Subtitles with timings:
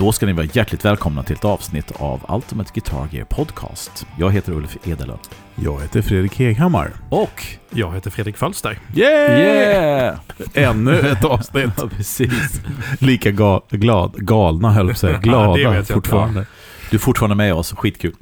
[0.00, 4.06] Då ska ni vara hjärtligt välkomna till ett avsnitt av Ultimate Guitar Gear Podcast.
[4.18, 5.20] Jag heter Ulf Edelöf.
[5.54, 6.90] Jag heter Fredrik Heghammar.
[7.10, 7.44] Och...
[7.70, 8.78] Jag heter Fredrik Falster.
[8.94, 9.40] Yeah!
[9.40, 10.18] Yeah!
[10.54, 11.70] Ännu ett avsnitt.
[11.78, 12.60] ja, precis.
[12.98, 15.18] Lika ga glad, galna höll jag på att säga.
[15.22, 16.46] Glada det vet jag fortfarande.
[16.90, 18.14] Du är fortfarande med oss, skitkul.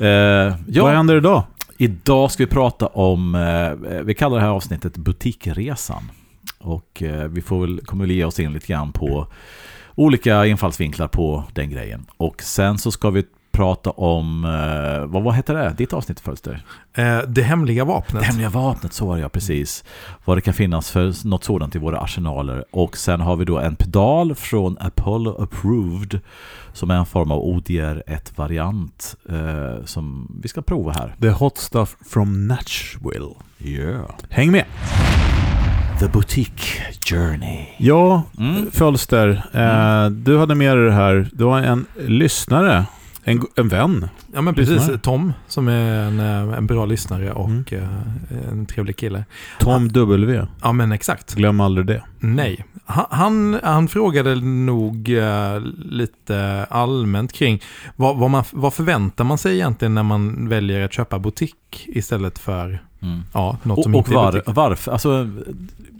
[0.00, 1.42] Uh, ja, Vad händer idag?
[1.76, 6.10] Idag ska vi prata om, eh, vi kallar det här avsnittet Butikresan.
[6.58, 9.26] Och eh, vi får väl, kommer väl ge oss in lite grann på
[9.94, 12.06] olika infallsvinklar på den grejen.
[12.16, 15.74] Och sen så ska vi prata om, eh, vad, vad heter det?
[15.78, 16.64] Ditt avsnitt Fölster?
[16.92, 18.22] Eh, det hemliga vapnet.
[18.22, 19.84] Det hemliga vapnet, så var det ja, precis.
[20.24, 22.64] Vad det kan finnas för något sådant i våra arsenaler.
[22.70, 26.20] Och sen har vi då en pedal från Apollo Approved
[26.72, 31.14] som är en form av ODR1-variant eh, som vi ska prova här.
[31.20, 33.34] The Hot Stuff from Nashville.
[33.58, 34.10] Yeah.
[34.28, 34.64] Häng med!
[36.02, 36.64] The Boutique
[37.10, 37.66] Journey.
[37.78, 38.70] Ja, Mm.
[38.70, 39.28] Fölster.
[39.52, 41.28] Eh, du hade med dig det här.
[41.32, 42.84] Du var en lyssnare.
[43.24, 44.08] En, en vän.
[44.34, 44.98] Ja men precis, Lyssnare.
[44.98, 47.64] Tom som är en, eh, en bra lyssnare och Mm.
[47.70, 49.24] eh, en trevlig kille.
[49.60, 50.46] Tom W.
[50.62, 51.34] Ja men exakt.
[51.34, 52.02] Glöm aldrig det.
[52.20, 52.64] Nej.
[52.84, 57.60] Han, han, han frågade nog eh, lite allmänt kring
[57.96, 62.38] vad, vad, man, vad förväntar man sig egentligen när man väljer att köpa butik istället
[62.38, 63.20] för Mm.
[63.32, 64.54] ja, något Och, som och inte är var, butik.
[64.56, 64.92] varför?
[64.92, 65.28] Alltså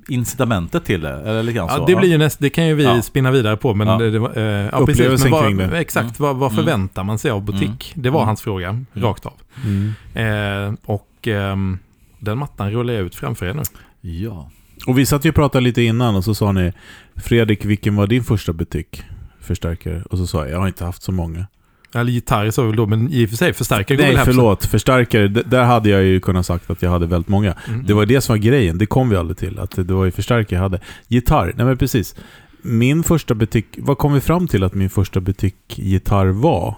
[0.09, 1.11] incitamentet till det?
[1.13, 1.75] Eller lite grann så?
[1.79, 3.03] Ja, det, blir ju näst, det kan ju vi Ja.
[3.03, 3.75] spinna vidare på.
[3.75, 3.99] Men Ja.
[3.99, 5.79] det, det, var, eh, ja, precis, Upplevelsen men vad, kring det.
[5.79, 6.15] Exakt, Mm.
[6.19, 6.65] vad, vad Mm.
[6.65, 7.93] förväntar man sig av butik?
[7.97, 8.27] Det var Mm.
[8.27, 9.33] hans fråga, rakt av.
[9.65, 9.93] Mm.
[10.15, 11.79] Eh, och ehm,
[12.19, 13.63] den mattan rullar jag ut framför er nu.
[14.01, 14.51] Ja.
[14.87, 16.73] Och vi satt ju och pratade lite innan och så sa ni
[17.17, 19.03] Fredrik, vilken var din första butik?
[19.41, 20.03] Förstärkare.
[20.11, 21.47] Och så sa jag, jag har inte haft så många.
[21.95, 24.65] Eller gitarr så väl då, men i och för sig förstärkare går Nej, väl förlåt.
[24.65, 27.55] Förstärkare, där hade jag ju kunnat sagt att jag hade väldigt många.
[27.69, 27.87] Mm.
[27.87, 29.59] Det var det som var grejen, det kom vi aldrig till.
[29.59, 30.81] Att det var ju förstärkare jag hade.
[31.09, 32.15] Gitarr, nej men precis.
[32.63, 36.75] Min första butik, vad kom vi fram till att min första butik-gitarr var?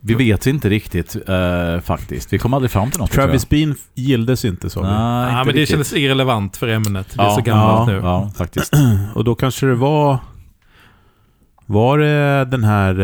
[0.00, 2.32] Vi vet inte riktigt eh, faktiskt.
[2.32, 3.10] Vi kom aldrig fram till något.
[3.10, 4.84] Travis Bean gilldes inte jag.
[4.84, 5.68] Nej, inte men det riktigt.
[5.68, 7.06] kändes irrelevant för ämnet.
[7.14, 8.00] Det är Ja, så gammalt ja, nu.
[8.02, 8.72] Ja, faktiskt.
[9.14, 10.18] Och då kanske det var...
[11.66, 13.00] Var det den här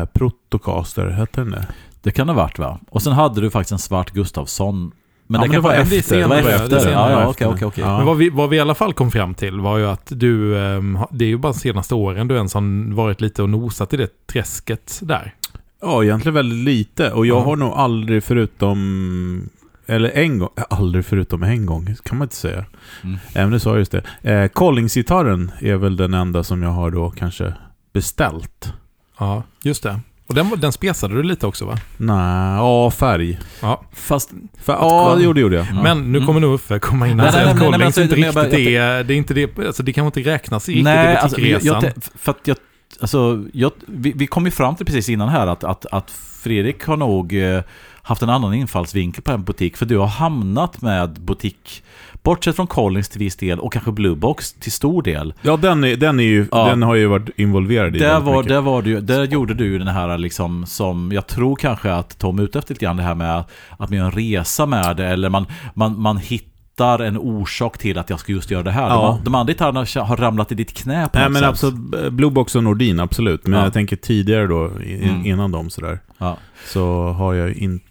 [0.00, 1.66] eh, Protocaster, hette den det?
[2.02, 2.78] Det kan det ha varit va?
[2.90, 4.92] Och sen hade du faktiskt en svart Gustavsson.
[5.26, 6.16] Men Ja, det kan var vara det är efter.
[6.18, 6.68] Det var senare, efter.
[6.84, 6.90] det.
[6.92, 7.30] Ja, ja, Efter.
[7.30, 7.84] okej, okej, okej.
[7.84, 7.96] Ja.
[7.96, 10.58] Men vad vi, vad vi i alla fall kom fram till var ju att du,
[10.58, 13.92] ehm, det är ju bara de senaste åren du ens har varit lite och nosat
[13.94, 15.34] i det träsket där.
[15.82, 17.10] Ja, egentligen väldigt lite.
[17.12, 17.44] Och jag Ja.
[17.44, 19.48] har nog aldrig förutom...
[19.86, 22.64] Eller en gång, aldrig förutom en gång, kan man inte säga.
[23.04, 23.16] Mm.
[23.34, 24.30] Även det sa just det.
[24.32, 27.54] Eh, Collingsgitarren är väl den enda som jag har då kanske
[27.94, 28.72] beställt.
[29.18, 30.00] Ja, just det.
[30.26, 31.78] Och den, den spesade du lite också va?
[31.96, 33.38] Nej, ja, färg.
[33.62, 33.84] Ja.
[33.92, 34.30] Fast
[34.62, 35.66] För, ja, det gjorde, gjorde jag.
[35.74, 35.82] Ja.
[35.82, 36.26] Men nu Mm.
[36.26, 39.04] kommer nog Uffe komma in och Nej, säga nej, att nej, alltså, inte riktigt är,
[39.04, 41.82] det är inte det, alltså det kan inte räknas riktigt Nej, i alltså, butikresan.
[41.82, 42.56] jag, för att jag,
[43.00, 46.10] alltså, jag, vi, vi kom ju fram till precis innan här att, att, att
[46.42, 47.62] Fredrik har nog eh,
[48.06, 49.76] haft en annan infallsvinkel på en butik.
[49.76, 51.82] För du har hamnat med butik,
[52.22, 55.34] bortsett från Collins till viss del och kanske Bluebox till stor del.
[55.42, 56.66] Ja, den, är, den, är ju, Ja.
[56.68, 58.48] den har ju varit involverad i Där, väldigt var, mycket.
[58.48, 62.18] där, var du, där gjorde du ju den här liksom som jag tror kanske att
[62.18, 64.96] Tom är ute efter lite grann det här med att, man gör en resa med
[64.96, 68.70] det eller man, man, man hittar en orsak till att jag ska just göra det
[68.70, 68.88] här.
[68.88, 69.18] Ja.
[69.18, 71.48] De, de andra gitarrerna har ramlat i ditt knä på Nej, något men sätt.
[71.50, 73.46] absolut, Bluebox och Nordin, absolut.
[73.46, 73.64] Men Ja.
[73.64, 75.26] jag tänker tidigare då, i- Mm.
[75.26, 76.36] innan dem sådär, Ja.
[76.66, 77.84] så har jag inte...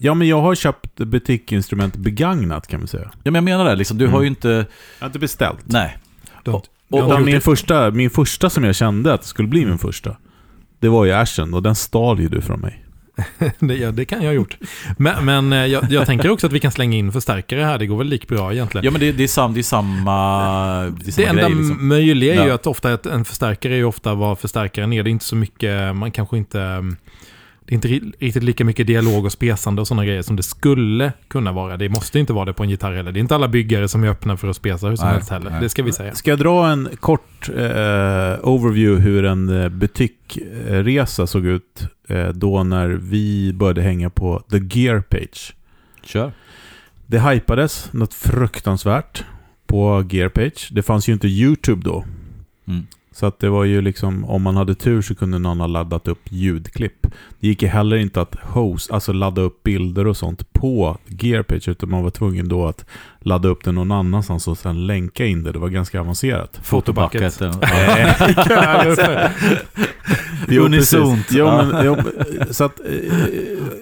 [0.00, 3.10] Ja, men jag har köpt butiksinstrument begagnat kan man säga.
[3.12, 4.14] Ja, men jag menar det, liksom, du Mm.
[4.14, 4.48] har ju inte...
[4.48, 4.64] Jag
[5.00, 5.58] har inte beställt.
[5.64, 5.98] Nej.
[6.44, 9.48] Du Och- och- gjort min, det- första, min första som jag kände att det skulle
[9.48, 10.16] bli min första,
[10.80, 12.84] det var ju Ashen och den stal ju du från mig.
[13.58, 14.56] det, ja, det kan jag ha gjort.
[14.98, 17.78] Men, men eh, jag, jag tänker också att vi kan slänga in förstärkare här.
[17.78, 18.84] Det går väl lik bra egentligen.
[18.84, 20.80] Ja, men det, det, är, sam, det är samma...
[20.82, 21.88] Det, är Det samma enda grej, liksom.
[21.88, 22.54] möjliga är ju Ja.
[22.54, 25.02] att ofta ett, en förstärkare är ju ofta vad förstärkaren är.
[25.02, 26.84] Det är inte så mycket, man kanske inte...
[27.70, 30.42] Det är inte ri- riktigt lika mycket dialog och spesande och sådana grejer som det
[30.42, 31.76] skulle kunna vara.
[31.76, 33.12] Det måste inte vara det på en gitarr heller.
[33.12, 35.30] Det är inte alla byggare som är öppna för att spesa hur som Nej, helst
[35.30, 35.50] heller.
[35.50, 35.60] nej.
[35.60, 36.14] Det ska vi säga.
[36.14, 42.62] Ska jag dra en kort eh, overview hur en eh, butikresa såg ut eh, då
[42.64, 45.54] när vi började hänga på The Gear Page?
[46.04, 46.32] Kör.
[47.06, 49.24] Det hypades något fruktansvärt
[49.66, 50.68] på Gear Page.
[50.70, 52.04] Det fanns ju inte YouTube då.
[52.68, 52.86] Mm.
[53.20, 56.08] Så att det var ju liksom, om man hade tur så kunde någon ha laddat
[56.08, 57.06] upp ljudklipp.
[57.40, 61.68] Det gick ju heller inte att host, alltså ladda upp bilder och sånt på Gearpage,
[61.68, 62.84] utan man var tvungen då att
[63.20, 65.52] ladda upp det någon annanstans och sen länka in det.
[65.52, 66.60] Det var ganska avancerat.
[66.62, 67.40] Fotobucket.
[70.48, 71.26] Jo, Unisont.
[71.30, 71.96] Jo, men, jo,
[72.50, 72.86] så att eh,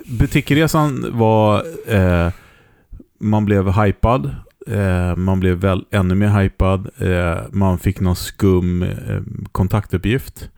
[0.06, 1.62] butikresan var...
[1.86, 2.32] Eh,
[3.20, 4.36] man blev hypad.
[4.70, 6.88] Eh, man blev väl ännu mer hypad.
[6.98, 9.20] Eh, man fick någon skum eh,
[9.52, 10.50] kontaktuppgift.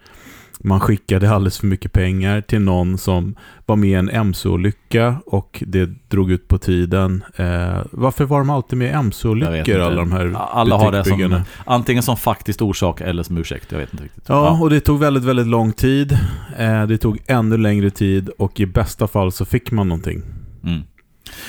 [0.62, 3.34] Man skickade alldeles för mycket pengar till någon som
[3.66, 7.24] var med i en MC-olycka och det drog ut på tiden.
[7.36, 11.42] Eh, varför var de alltid med i MC-olyckor, alla de här Alla har det som,
[11.64, 13.72] antingen som faktiskt orsak eller som ursäkt.
[13.72, 14.24] Jag vet inte riktigt.
[14.26, 16.18] Ja, och det tog väldigt, väldigt lång tid.
[16.58, 20.22] Eh, det tog ännu längre tid och i bästa fall så fick man någonting.
[20.64, 20.80] Mm.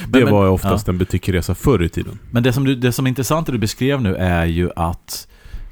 [0.08, 2.20] Det Men- var oftast en butikresresa förr i tiden.
[2.32, 5.28] Men det som, du, det som är intressant det du beskrev nu är ju att,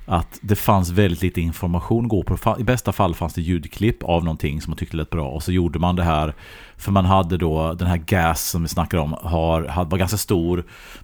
[0.05, 2.55] att det fanns väldigt lite information att gå på.
[2.59, 5.51] I bästa fall fanns det ljudklipp av någonting som man tyckte lät bra och så
[5.51, 6.33] gjorde man det här.
[6.77, 10.63] För man hade då den här gas som vi snackar om har, var ganska stor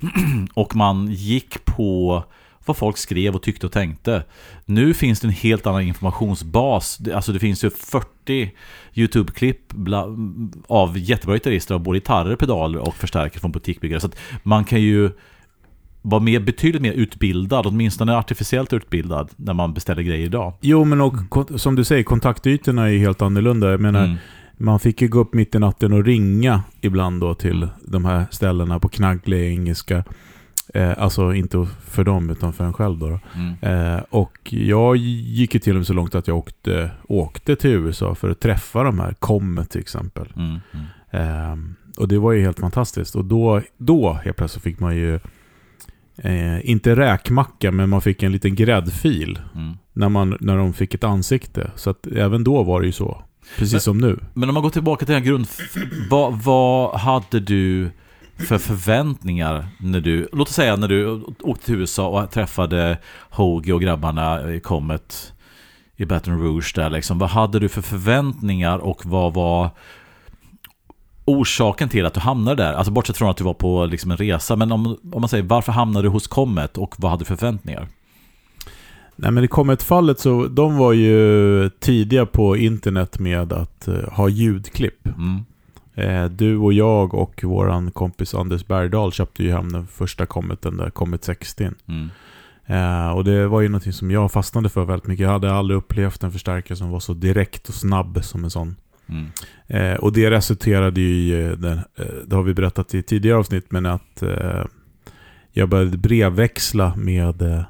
[0.53, 2.23] och man gick på
[2.67, 4.23] vad folk skrev och tyckte och tänkte.
[4.65, 6.99] Nu finns det en helt annan informationsbas.
[7.13, 8.51] Alltså det finns ju 40
[8.93, 9.73] YouTube-klipp
[10.67, 13.99] av jättebra gitarrister av både gitarrer, pedaler och förstärkare från butikbyggare.
[13.99, 14.09] Så
[14.43, 15.11] man kan ju
[16.01, 20.53] vara mer, betydligt mer utbildad, åtminstone artificiellt utbildad, när man beställer grejer idag.
[20.61, 21.15] Jo, men och
[21.55, 23.71] som du säger, kontaktytorna är helt annorlunda.
[23.71, 24.17] Jag menar, Mm.
[24.57, 28.25] man fick ju gå upp mitt i natten och ringa ibland då till de här
[28.31, 30.03] ställena på knagglig engelska.
[30.73, 33.09] Eh, alltså inte för dem, utan för en själv då.
[33.09, 33.19] då.
[33.35, 33.55] Mm.
[33.95, 37.69] Eh, och jag gick ju till och med så långt att jag åkte, åkte till
[37.69, 40.33] USA för att träffa de här, Comet till exempel.
[40.35, 40.59] Mm.
[41.11, 43.15] Ehm, och det var ju helt fantastiskt.
[43.15, 45.19] Och då, då helt plötsligt fick man ju,
[46.17, 49.73] eh, inte räkmacka, men man fick en liten gräddfil Mm.
[49.93, 51.71] när, man, när de fick ett ansikte.
[51.75, 53.23] Så att även då var det ju så.
[53.57, 54.19] Precis som nu.
[54.33, 55.47] Men om man går tillbaka till den här grund...
[56.09, 57.89] Vad, vad hade du
[58.37, 60.29] för förväntningar när du...
[60.33, 62.97] Låt oss säga när du åkte till USA och träffade
[63.29, 65.33] Hoagie och grabbarna i Comet
[65.95, 67.19] i Baton Rouge där liksom.
[67.19, 69.69] Vad hade du för förväntningar och vad var
[71.25, 72.73] orsaken till att du hamnade där?
[72.73, 74.55] Alltså bortsett från att du var på liksom en resa.
[74.55, 77.35] Men om, om man säger varför hamnade du hos Comet och vad hade du för
[77.35, 77.87] förväntningar?
[79.15, 84.29] Nej men i Comet-fallet så, de var ju tidiga på internet med att eh, ha
[84.29, 85.07] ljudklipp.
[85.07, 85.45] Mm.
[85.95, 90.77] Eh, du och jag och våran kompis Anders Bergdahl köpte ju hem den första Cometen
[90.77, 91.75] där, Comet 16.
[91.87, 92.09] Mm.
[92.65, 95.23] Eh, och det var ju någonting som jag fastnade för väldigt mycket.
[95.23, 98.75] Jag hade aldrig upplevt en förstärkare som var så direkt och snabb som en sån.
[99.09, 99.31] Mm.
[99.67, 103.37] Eh, och det resulterade ju i, eh, den, eh, det har vi berättat i tidigare
[103.37, 104.65] avsnitt, men att eh,
[105.51, 107.65] jag började brevväxla med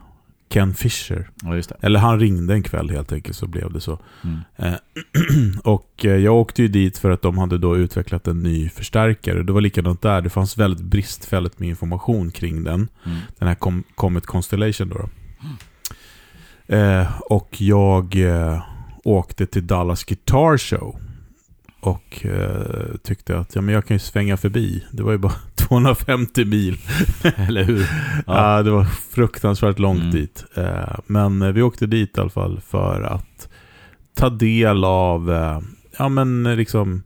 [0.55, 1.29] Ken Fisher.
[1.43, 1.61] Ja.
[1.81, 3.99] Eller han ringde en kväll helt enkelt så blev det så.
[4.23, 4.39] Mm.
[4.55, 4.73] Eh,
[5.63, 9.43] och eh, jag åkte ju dit för att de hade då utvecklat en ny förstärkare.
[9.43, 10.21] Det var likadant där.
[10.21, 12.87] Det fanns väldigt bristfälligt med information kring den.
[13.05, 13.17] Mm.
[13.37, 14.95] Den här Com- Comet Constellation då.
[14.97, 15.09] då.
[16.75, 18.63] Eh, och jag eh,
[19.03, 20.99] åkte till Dallas Guitar Show.
[21.85, 24.83] Och eh, tyckte att ja, men jag kan ju svänga förbi.
[24.91, 26.77] Det var ju bara 250 mil.
[27.35, 27.87] Eller hur?
[28.27, 28.63] Ja.
[28.63, 30.11] det var fruktansvärt långt Mm.
[30.11, 30.45] dit.
[30.55, 33.49] Eh, men eh, vi åkte dit i alla fall för att
[34.15, 35.59] ta del av, eh,
[35.97, 37.03] ja men liksom,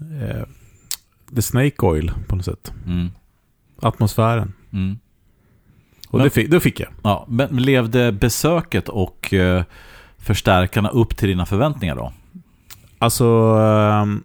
[0.00, 0.44] eh,
[1.36, 2.72] the snake oil på något sätt.
[2.86, 3.08] Mm.
[3.82, 4.52] Atmosfären.
[4.72, 4.98] Mm.
[6.08, 6.88] Och Men- det, fick, det fick jag.
[7.02, 9.64] Ja, men levde besöket och eh,
[10.18, 12.12] förstärkarna upp till dina förväntningar då?
[13.04, 13.24] Alltså,
[13.60, 14.22] ehm,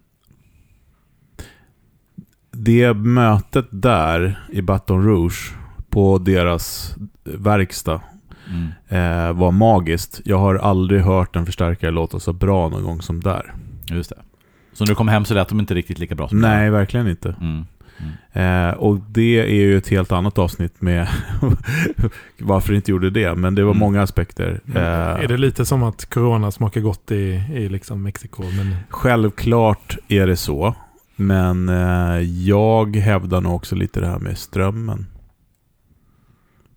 [2.51, 5.53] det mötet där i Baton Rouge
[5.89, 8.01] på deras verkstad
[8.49, 8.67] Mm.
[8.87, 10.21] eh, var magiskt.
[10.25, 13.53] Jag har aldrig hört en förstärkare låta så bra någon gång som där.
[13.89, 14.15] Just det.
[14.73, 17.07] Så när du kom hem så lät de inte riktigt lika bra som Nej, verkligen
[17.07, 17.29] inte.
[17.29, 17.65] det?
[18.01, 18.69] Mm.
[18.69, 21.07] Eh, och det är ju ett helt annat avsnitt med
[22.39, 23.35] varför inte gjorde det.
[23.35, 23.79] Men det var Mm.
[23.79, 24.61] många aspekter.
[24.75, 24.81] Eh,
[25.23, 28.43] Är det lite som att corona smakar gott i, i liksom Mexiko?
[28.43, 30.75] Men Självklart är det så.
[31.15, 35.05] Men eh, jag hävdar nog också lite det här med strömmen.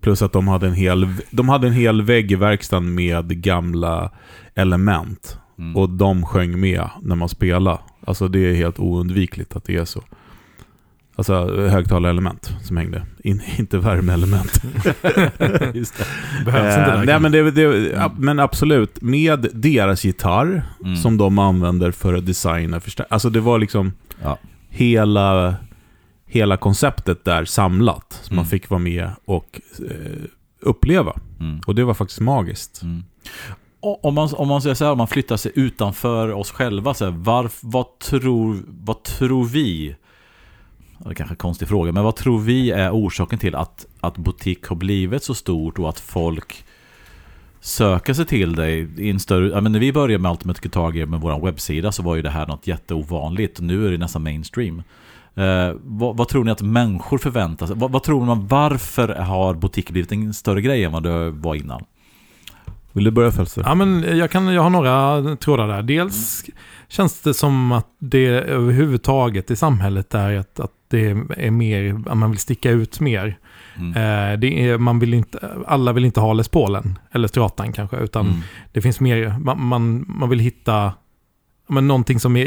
[0.00, 4.10] Plus att de hade en hel, de hade en hel vägg i verkstaden med gamla
[4.54, 5.38] element.
[5.58, 5.76] Mm.
[5.76, 7.78] Och de sjöng med när man spelade.
[8.06, 10.02] Alltså det är helt oundvikligt att det är så.
[11.16, 13.06] Alltså högtalarelement som hängde.
[13.24, 14.52] In, inte värmeelement.
[15.74, 16.04] Just det.
[16.44, 19.02] behövs inte Eh, nej, men, det, det, ja, men absolut.
[19.02, 20.96] Med deras gitarr Mm.
[20.96, 23.92] som de använder för att designa Alltså det var liksom
[24.22, 24.38] Ja.
[24.68, 25.54] hela,
[26.26, 28.20] hela konceptet där samlat.
[28.22, 28.50] Som man Mm.
[28.50, 30.22] fick vara med och eh,
[30.60, 31.12] uppleva.
[31.40, 31.60] Mm.
[31.66, 32.82] Och det var faktiskt magiskt.
[32.82, 33.04] Mm.
[33.80, 37.04] Om man, om man säger så här, om man flyttar sig utanför oss själva, så
[37.04, 39.96] här, varf, vad, tror, vad tror vi,
[41.04, 43.86] det är kanske är en konstig fråga, men vad tror vi är orsaken till att,
[44.00, 46.64] att butik har blivit så stort och att folk
[47.60, 49.48] söker sig till dig i en större...
[49.48, 52.30] Ja, men när vi började med Ultimate Guitar med vår webbsida så var ju det
[52.30, 53.60] här något jätteovanligt.
[53.60, 54.82] Nu är det nästan mainstream.
[55.34, 57.76] Eh, vad, vad tror ni att människor förväntar sig?
[57.76, 61.54] Vad, vad tror man, varför har butik blivit en större grej än vad det var
[61.54, 61.84] innan?
[62.92, 63.62] Vill du börja Fälster?
[63.66, 65.82] Ja, men jag, kan, jag har några trådar där.
[65.82, 66.44] Dels
[66.88, 72.16] känns det som att det överhuvudtaget i samhället är att, att det är mer, att
[72.16, 73.38] man vill sticka ut mer.
[73.76, 73.90] Mm.
[74.32, 78.26] Eh, är, man vill inte, alla vill inte ha Les Paulen, eller Stratan kanske, utan
[78.26, 78.38] Mm.
[78.72, 80.92] det finns mer, man, man, man vill hitta
[81.68, 82.44] men någonting som är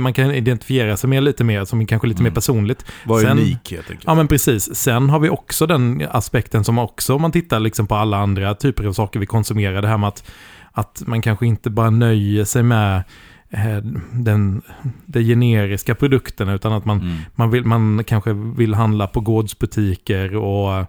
[0.00, 2.30] man kan identifiera sig med lite mer, som är kanske lite Mm.
[2.30, 2.84] mer personligt.
[3.04, 4.04] Var Sen- unik helt enkelt.
[4.06, 4.74] Ja men precis.
[4.74, 8.54] Sen har vi också den aspekten som också om man tittar liksom på alla andra
[8.54, 9.82] typer av saker vi konsumerar.
[9.82, 10.30] Det här med att,
[10.72, 13.02] att man kanske inte bara nöjer sig med
[13.50, 13.76] eh,
[14.12, 14.62] den,
[15.06, 17.16] de generiska produkterna utan att man, Mm.
[17.34, 20.84] man, vill, man kanske vill handla på gårdsbutiker och,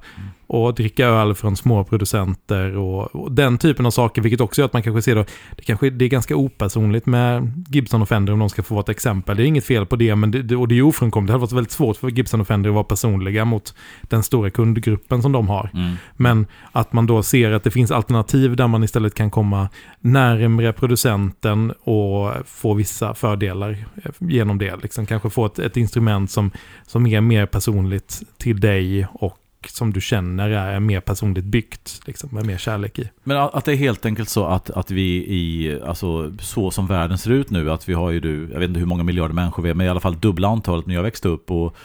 [0.50, 4.22] och dricka öl från små producenter och, och den typen av saker.
[4.22, 5.26] Vilket också gör att man kanske ser då,
[5.56, 8.84] det kanske det är ganska opersonligt med Gibson och Fender om de ska få vara
[8.84, 9.38] ett exempel.
[9.38, 11.28] Det är inget fel på det, men det, och det är ofrånkomligt.
[11.28, 14.50] Det hade varit väldigt svårt för Gibson och Fender att vara personliga mot den stora
[14.50, 15.70] kundgruppen som de har.
[15.74, 15.96] Mm.
[16.16, 20.74] Men att man då ser att det finns alternativ där man istället kan komma närmre
[20.74, 24.76] producenten och få vissa fördelar eh, genom det.
[24.82, 26.52] Liksom kanske få ett, ett instrument som,
[26.88, 32.30] som är mer personligt till dig och som du känner är mer personligt byggt, liksom,
[32.32, 33.10] med mer kärlek i.
[33.24, 37.18] Men att det är helt enkelt så att, att vi i, alltså så som världen
[37.18, 39.64] ser ut nu, att vi har ju du, jag vet inte hur många miljarder människor
[39.64, 41.52] vi är, men i alla fall dubbla antalet när jag växte upp.
[41.52, 41.76] Och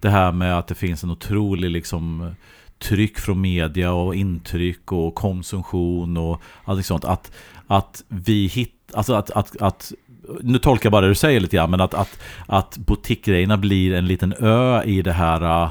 [0.00, 2.34] det här med att det finns en otrolig liksom
[2.78, 7.04] tryck från media och intryck och konsumtion och allt sånt.
[7.04, 7.32] Att,
[7.66, 9.92] att vi hittar, alltså att, att, att
[10.40, 13.94] nu tolkar jag bara det du säger lite grann, men att, att, att boutiquegrejerna blir
[13.94, 15.70] en liten ö i det här äh,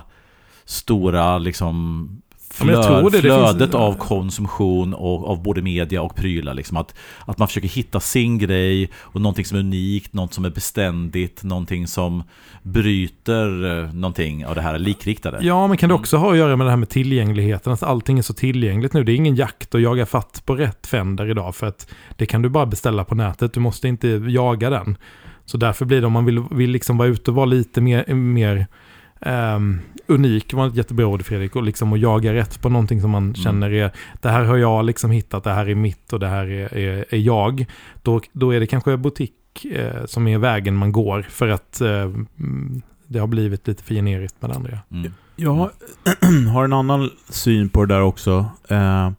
[0.68, 2.10] stora liksom
[2.52, 3.12] flöd, det.
[3.12, 6.54] Det flödet finns- av konsumtion och av både media och prylar.
[6.54, 6.78] Liksom.
[6.78, 6.96] Att,
[7.26, 11.44] att man försöker hitta sin grej och någonting som är unikt, något som är beständigt,
[11.44, 12.24] någonting som
[12.64, 15.38] bryter eh, någonting av det här likriktade.
[15.42, 17.74] Ja, men kan det också ha att göra med det här med tillgängligheten?
[17.74, 19.04] Att allting är så tillgängligt nu.
[19.04, 21.56] Det är ingen jakt att jaga fatt på rätt Fender idag.
[21.56, 23.54] För att det kan du bara beställa på nätet.
[23.54, 24.98] Du måste inte jaga den.
[25.46, 28.14] Så därför blir det om man vill, vill liksom vara ute och vara lite mer,
[28.14, 28.68] mer
[29.22, 33.12] ehm, unik, var ett jättebra ord Fredrik, och liksom att jaga rätt på någonting som
[33.12, 36.28] man känner är, det här har jag liksom hittat, det här är mitt och det
[36.28, 37.66] här är, är, är jag.
[38.02, 42.02] Då, då är det kanske butik eh, som är vägen man går för att eh,
[42.40, 44.80] mm, det har blivit lite för generiskt med det andra.
[44.92, 45.14] Mm.
[45.36, 45.54] Jag
[46.54, 48.46] har en annan syn på det där också.
[48.68, 49.12] Eh, eh,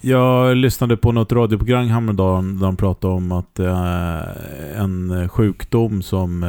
[0.00, 6.02] Jag lyssnade på något radioprogram häromdagen där de pratade om att det är en sjukdom
[6.02, 6.44] som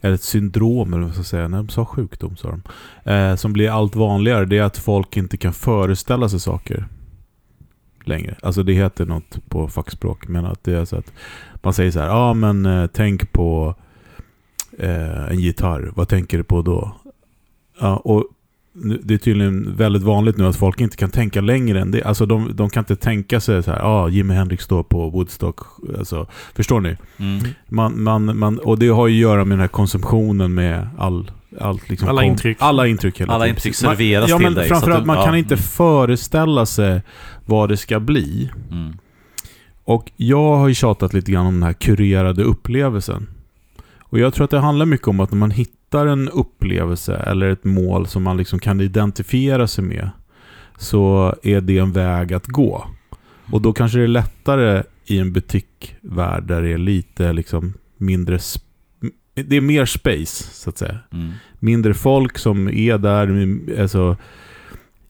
[0.00, 1.48] eller ett syndrom, eller vad ska jag säga.
[1.48, 2.62] När de sa sjukdom sa de.
[3.12, 4.44] Eh, Som blir allt vanligare.
[4.44, 6.86] Det är att folk inte kan föreställa sig saker
[8.04, 8.36] längre.
[8.42, 10.28] Alltså det heter något på fackspråk.
[10.28, 11.12] Men att det är så att
[11.62, 12.06] man säger så här.
[12.06, 13.74] Ja ah, men eh, tänk på
[14.78, 15.92] eh, en gitarr.
[15.96, 16.96] Vad tänker du på då?
[17.80, 18.24] Ja, och
[18.82, 22.02] det är tydligen väldigt vanligt nu att folk inte kan tänka längre än det.
[22.02, 25.10] Alltså de, de kan inte tänka sig så här, ja, ah, Jimi Hendrix står på
[25.10, 25.60] Woodstock.
[25.98, 26.96] Alltså, förstår ni?
[27.16, 27.44] Mm.
[27.68, 31.30] Man, man, man, och det har ju att göra med den här konsumtionen med all,
[31.60, 32.56] allt liksom Alla intryck.
[32.60, 33.56] Alla intryck hela Alla tiden.
[33.56, 35.54] intryck Man- serveras ja, till men dig, så att Framförallt, du- man ja, kan inte
[35.54, 35.62] mm.
[35.62, 37.02] föreställa sig
[37.46, 38.50] vad det ska bli.
[38.70, 38.92] Mm.
[39.84, 43.26] Och jag har ju tjatat lite grann om den här kurerade upplevelsen.
[44.00, 47.50] Och jag tror att det handlar mycket om att när man hittar en upplevelse eller
[47.50, 50.10] ett mål som man liksom kan identifiera sig med
[50.78, 52.86] så är det en väg att gå.
[53.52, 58.38] Och då kanske det är lättare i en butikvärld där det är lite liksom mindre...
[59.34, 61.32] Det är mer space, så att säga Mm.
[61.58, 64.16] mindre folk som är där alltså,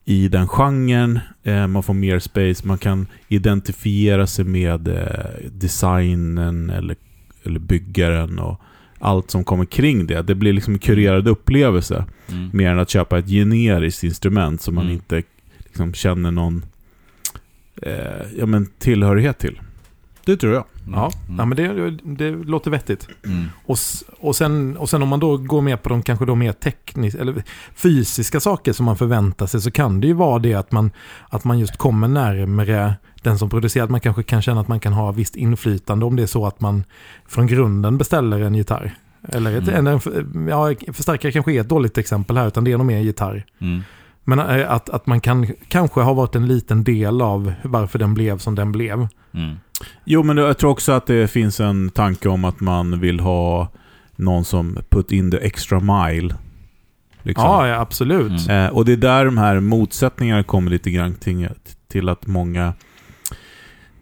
[0.05, 1.19] i den genren.
[1.43, 6.95] Eh, man får mer space, man kan identifiera sig med eh, designen eller,
[7.43, 8.61] eller byggaren och
[9.01, 10.21] allt som kommer kring det.
[10.21, 12.49] Det blir liksom en kurerad upplevelse Mm.
[12.53, 14.93] mer än att köpa ett generiskt instrument som man Mm.
[14.95, 15.23] inte
[15.65, 16.65] liksom, känner någon
[17.81, 17.93] eh,
[18.37, 19.59] ja, men tillhörighet till.
[20.25, 20.63] Det tror jag.
[20.93, 21.39] Ja, Mm.
[21.39, 23.07] ja men det, det låter vettigt.
[23.25, 23.45] Mm.
[23.65, 23.77] Och,
[24.19, 27.19] och, sen, och sen om man då går med på de kanske då mer tekniska
[27.21, 27.43] eller
[27.75, 30.91] fysiska saker som man förväntar sig så kan det ju vara det att man,
[31.29, 33.83] att man just kommer närmare den som producerar.
[33.83, 36.45] Att man kanske kan känna att man kan ha visst inflytande om det är så
[36.47, 36.83] att man
[37.27, 38.95] från grunden beställer en gitarr.
[39.29, 39.87] Eller ett, Mm.
[39.87, 43.03] en, ja, förstärkare kanske är ett dåligt exempel här utan det är nog mer en
[43.03, 43.45] gitarr.
[44.23, 48.13] Men eh, att, att man kan kanske ha varit en liten del av varför den
[48.13, 49.07] blev som den blev.
[49.33, 49.55] Mm.
[50.05, 53.67] Jo, men jag tror också att det finns en tanke om att man vill ha
[54.15, 56.35] någon som put in the extra mile.
[57.23, 57.45] Liksom.
[57.45, 58.47] Ja, ja, absolut.
[58.47, 58.65] Mm.
[58.65, 61.49] Eh, och det är där de här motsättningarna kommer lite grann till,
[61.87, 62.73] till att många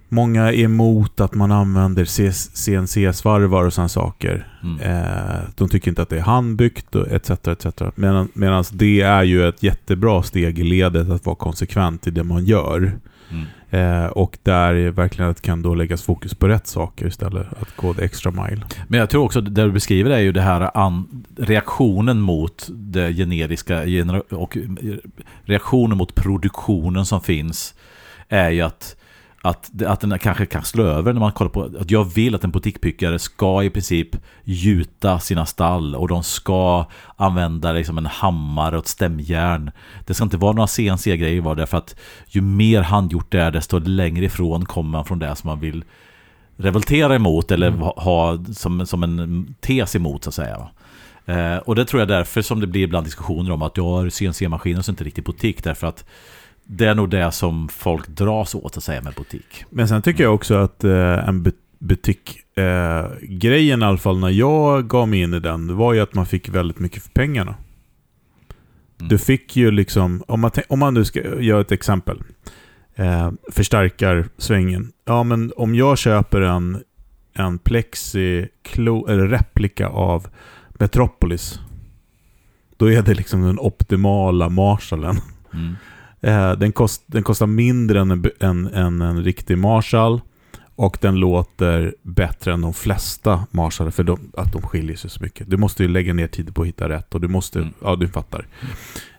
[0.09, 2.05] Många är emot att man använder
[2.55, 4.47] CNC-svarvar och sådana saker.
[4.63, 4.79] Mm.
[4.79, 7.29] Eh, de tycker inte att det är handbyggt och etc.
[7.29, 7.65] etc.
[8.33, 12.45] Medan det är ju ett jättebra steg i ledet att vara konsekvent i det man
[12.45, 12.91] gör.
[13.31, 13.45] Mm.
[13.69, 17.47] Eh, och där verkligen att kan då läggas fokus på rätt saker istället.
[17.61, 18.61] Att gå the extra mile.
[18.87, 23.13] Men jag tror också det du beskriver är ju det här an, reaktionen mot det
[23.13, 24.57] generiska gener och
[25.43, 27.75] reaktionen mot produktionen som finns
[28.29, 28.95] är ju att
[29.41, 32.43] att, att den kanske kan slå över när man kollar på att jag vill att
[32.43, 38.77] en butikpyckare ska i princip gjuta sina stall och de ska använda liksom en hammare
[38.77, 39.71] och ett stämjärn.
[40.05, 41.95] Det ska inte vara några CNC-grejer var därför att
[42.27, 45.83] ju mer handgjort det är desto längre ifrån kommer man från det som man vill
[46.57, 47.79] revoltera emot eller mm.
[47.81, 50.67] ha som, som en tes emot så att säga.
[51.25, 54.09] Eh, och det tror jag därför som det blir ibland diskussioner om att jag har
[54.09, 56.05] CNC-maskiner som inte riktigt butik därför att
[56.71, 59.65] det är nog det som folk dras åt att säga med butik.
[59.69, 64.87] Men sen tycker jag också att eh, en butikgrejen, eh, i alla fall när jag
[64.87, 67.55] gav mig in i den, var ju att man fick väldigt mycket för pengarna.
[68.99, 69.09] Mm.
[69.09, 72.23] Du fick ju liksom, om man, om man nu ska göra ett exempel,
[72.95, 74.91] eh, förstärkar svängen.
[75.05, 76.83] Ja, men om jag köper en,
[77.33, 78.47] en plexi,
[78.77, 80.27] eller replika av
[80.69, 81.59] Metropolis,
[82.77, 85.17] då är det liksom den optimala Marshallen.
[85.53, 85.75] Mm.
[86.21, 90.21] Eh, den, kost, den kostar mindre än en, en, en, en riktig Marshall.
[90.79, 95.23] Och den låter bättre än de flesta Marshallar för de, att de skiljer sig så
[95.23, 95.49] mycket.
[95.49, 97.73] Du måste ju lägga ner tid på att hitta rätt och du måste, mm.
[97.81, 98.45] ja du fattar.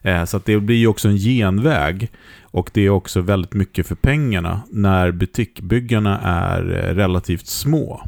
[0.03, 2.11] Eh, så det blir ju också en genväg.
[2.43, 8.03] Och det är också väldigt mycket för pengarna när butikbyggarna är eh, relativt små.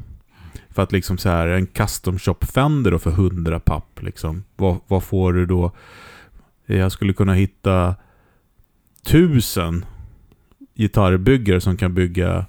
[0.70, 5.02] För att liksom så här, en custom shop Fender för 100 papp, liksom, vad, vad
[5.02, 5.72] får du då?
[6.66, 7.94] Jag skulle kunna hitta
[9.06, 9.84] tusen
[10.74, 12.46] gitarrbyggare som kan bygga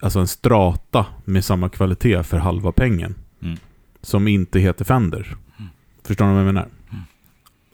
[0.00, 3.14] alltså en strata med samma kvalitet för halva pengen.
[3.42, 3.58] Mm.
[4.00, 5.36] Som inte heter Fender.
[5.58, 5.70] Mm.
[6.04, 6.68] Förstår ni vad jag menar?
[6.90, 7.02] Mm.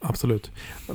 [0.01, 0.51] Absolut.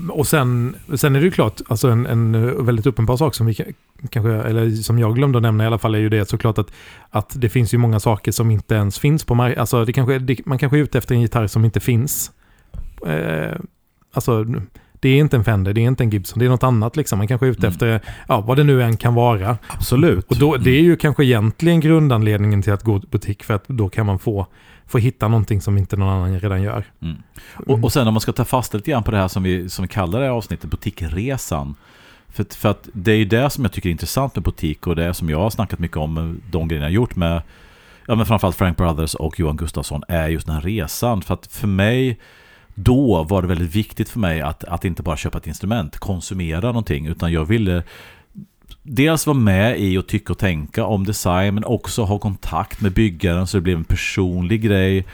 [0.10, 3.74] Och sen, sen är det ju klart, alltså en, en väldigt uppenbar sak som vi
[4.10, 6.72] kanske, eller som jag glömde att nämna i alla fall, är ju det såklart att,
[7.10, 9.62] att det finns ju många saker som inte ens finns på marknaden.
[9.62, 12.32] Alltså det kanske, det, man kanske är ute efter en gitarr som inte finns.
[13.08, 13.58] Eh,
[14.14, 14.46] alltså
[15.00, 17.18] det är inte en Fender, det är inte en Gibson, det är något annat liksom.
[17.18, 17.72] Man kanske är ute mm.
[17.72, 19.58] efter, ja, vad det nu än kan vara.
[19.68, 20.26] Absolut.
[20.32, 23.68] Och då, det är ju kanske egentligen grundanledningen till att gå till butik, för att
[23.68, 24.48] då kan man få,
[24.88, 26.84] få hitta någonting som inte någon annan redan gör.
[27.02, 27.18] Mm.
[27.68, 29.70] Och, och sen om man ska ta fast lite grann på det här som vi,
[29.70, 31.76] som vi kallar det här avsnittet, butikresan.
[32.28, 34.96] För, för att det är ju det som jag tycker är intressant med butik och
[34.96, 37.42] det som jag har snackat mycket om, de grejerna jag gjort med,
[38.06, 41.22] ja men framförallt Frank Brothers och Johan Gustafsson, är just den här resan.
[41.22, 42.20] För att för mig
[42.84, 46.68] då var det väldigt viktigt för mig att, att inte bara köpa ett instrument, konsumera
[46.68, 47.84] någonting, utan jag ville
[48.84, 52.92] dels vara med i och tycka och tänka om design, men också ha kontakt med
[52.92, 55.06] byggaren så det blev en personlig grej.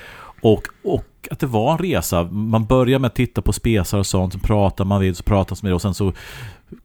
[0.42, 2.24] Och, och att det var en resa.
[2.24, 5.64] Man börjar med att titta på spesar och sånt, så pratar man vid, så pratas
[5.64, 6.14] med det och sen så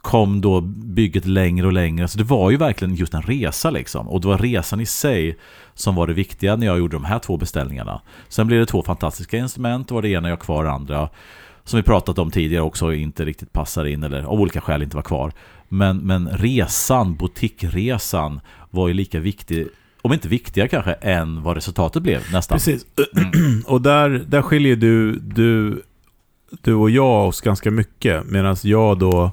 [0.00, 2.08] kom då bygget längre och längre.
[2.08, 4.08] Så det var ju verkligen just en resa liksom.
[4.08, 5.38] Och det var resan i sig
[5.74, 8.00] som var det viktiga när jag gjorde de här två beställningarna.
[8.28, 9.88] Sen blev det två fantastiska instrument.
[9.88, 11.08] Det var det ena jag kvar det andra.
[11.64, 14.96] Som vi pratat om tidigare också inte riktigt passar in eller av olika skäl inte
[14.96, 15.32] var kvar.
[15.68, 19.68] Men, men resan, boutiqueresan var ju lika viktig
[20.02, 22.56] om inte viktigare kanske, än vad resultatet blev nästan.
[22.56, 22.86] Precis.
[23.16, 23.62] Mm.
[23.66, 25.82] Och där, där skiljer du, du,
[26.62, 28.26] du och jag oss ganska mycket.
[28.26, 29.32] Medan jag då,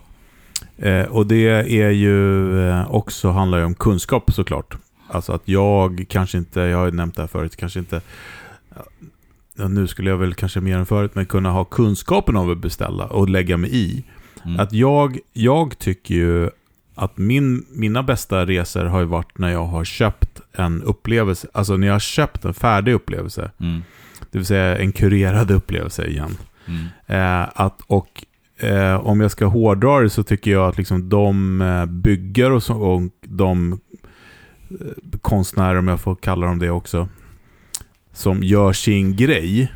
[0.78, 1.50] eh, och det
[1.82, 4.78] är ju eh, också, handlar ju om kunskap såklart.
[5.10, 8.02] Alltså att jag kanske inte, jag har ju nämnt det här förut, kanske inte
[9.58, 12.58] ja, nu skulle jag väl kanske mer än förut, men kunna ha kunskapen av att
[12.58, 14.04] beställa och lägga mig i.
[14.46, 14.60] Mm.
[14.60, 16.50] Att jag, jag tycker ju
[16.96, 21.78] att min, mina bästa resor har ju varit när jag har köpt en upplevelse, alltså
[21.78, 23.52] när jag har köpt en färdig upplevelse.
[23.60, 23.84] Mm.
[24.32, 26.38] Det vill säga en kurerad upplevelse igen.
[26.66, 26.86] Mm.
[27.06, 28.26] Eh, att, och
[28.58, 32.64] eh, om jag ska hårdra det så tycker jag att liksom de eh, byggare och,
[32.64, 33.80] så, och de
[34.70, 37.10] eh, konstnärer, om jag får kalla dem det också,
[38.14, 39.72] som gör sin grej,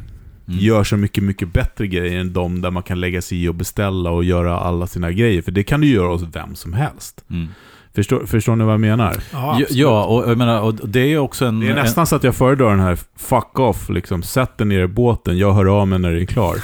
[0.47, 0.59] mm.
[0.59, 3.55] gör så mycket, mycket bättre grejer än de där man kan lägga sig i och
[3.55, 5.41] beställa och göra alla sina grejer.
[5.41, 7.25] För det kan du göra hos vem som helst.
[7.29, 7.47] Mm.
[7.95, 9.15] Förstår, förstår ni vad jag menar?
[9.31, 11.59] Ja, ja och, jag menar, och det är också en...
[11.59, 12.07] Det är nästan en...
[12.07, 14.23] så att jag föredrar den här fuck off, liksom.
[14.23, 16.55] Sätt den ner i båten, jag hör av mig när det är klar.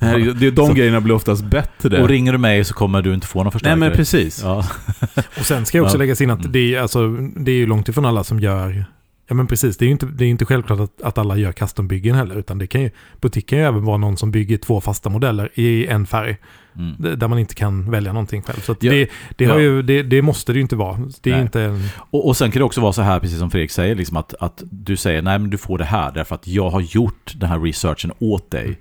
[0.40, 2.02] det, de så, grejerna blir oftast bättre.
[2.02, 3.78] Och ringer du mig så kommer du inte få någon förstärkare.
[3.78, 4.40] Nej men precis.
[4.42, 4.64] Ja.
[5.38, 5.98] och sen ska jag också ja.
[5.98, 8.84] lägga in att det är, alltså, det är ju långt ifrån alla som gör
[9.32, 11.52] Ja men precis, det är ju inte, det är inte självklart att, att alla gör
[11.52, 12.38] custombyggen heller.
[12.38, 15.50] Utan det kan ju, butik kan ju även vara någon som bygger två fasta modeller
[15.54, 16.36] i en färg.
[16.76, 17.18] Mm.
[17.18, 18.60] Där man inte kan välja någonting själv.
[18.60, 18.90] Så ja.
[18.92, 19.58] det, det, ja.
[19.58, 20.98] ju, det, det, måste det ju inte vara.
[21.20, 21.88] Det är inte en...
[21.96, 24.34] och, och sen kan det också vara så här, precis som Fredrik säger, liksom att,
[24.40, 27.48] att du säger nej men du får det här därför att jag har gjort den
[27.48, 28.78] här researchen åt dig.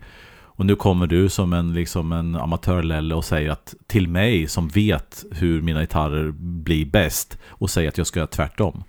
[0.62, 4.67] Och nu kommer du som en, liksom en amatörlelle och säger att till mig som
[4.67, 8.84] vet hur mina gitarrer blir bäst och säger att jag ska göra tvärtom.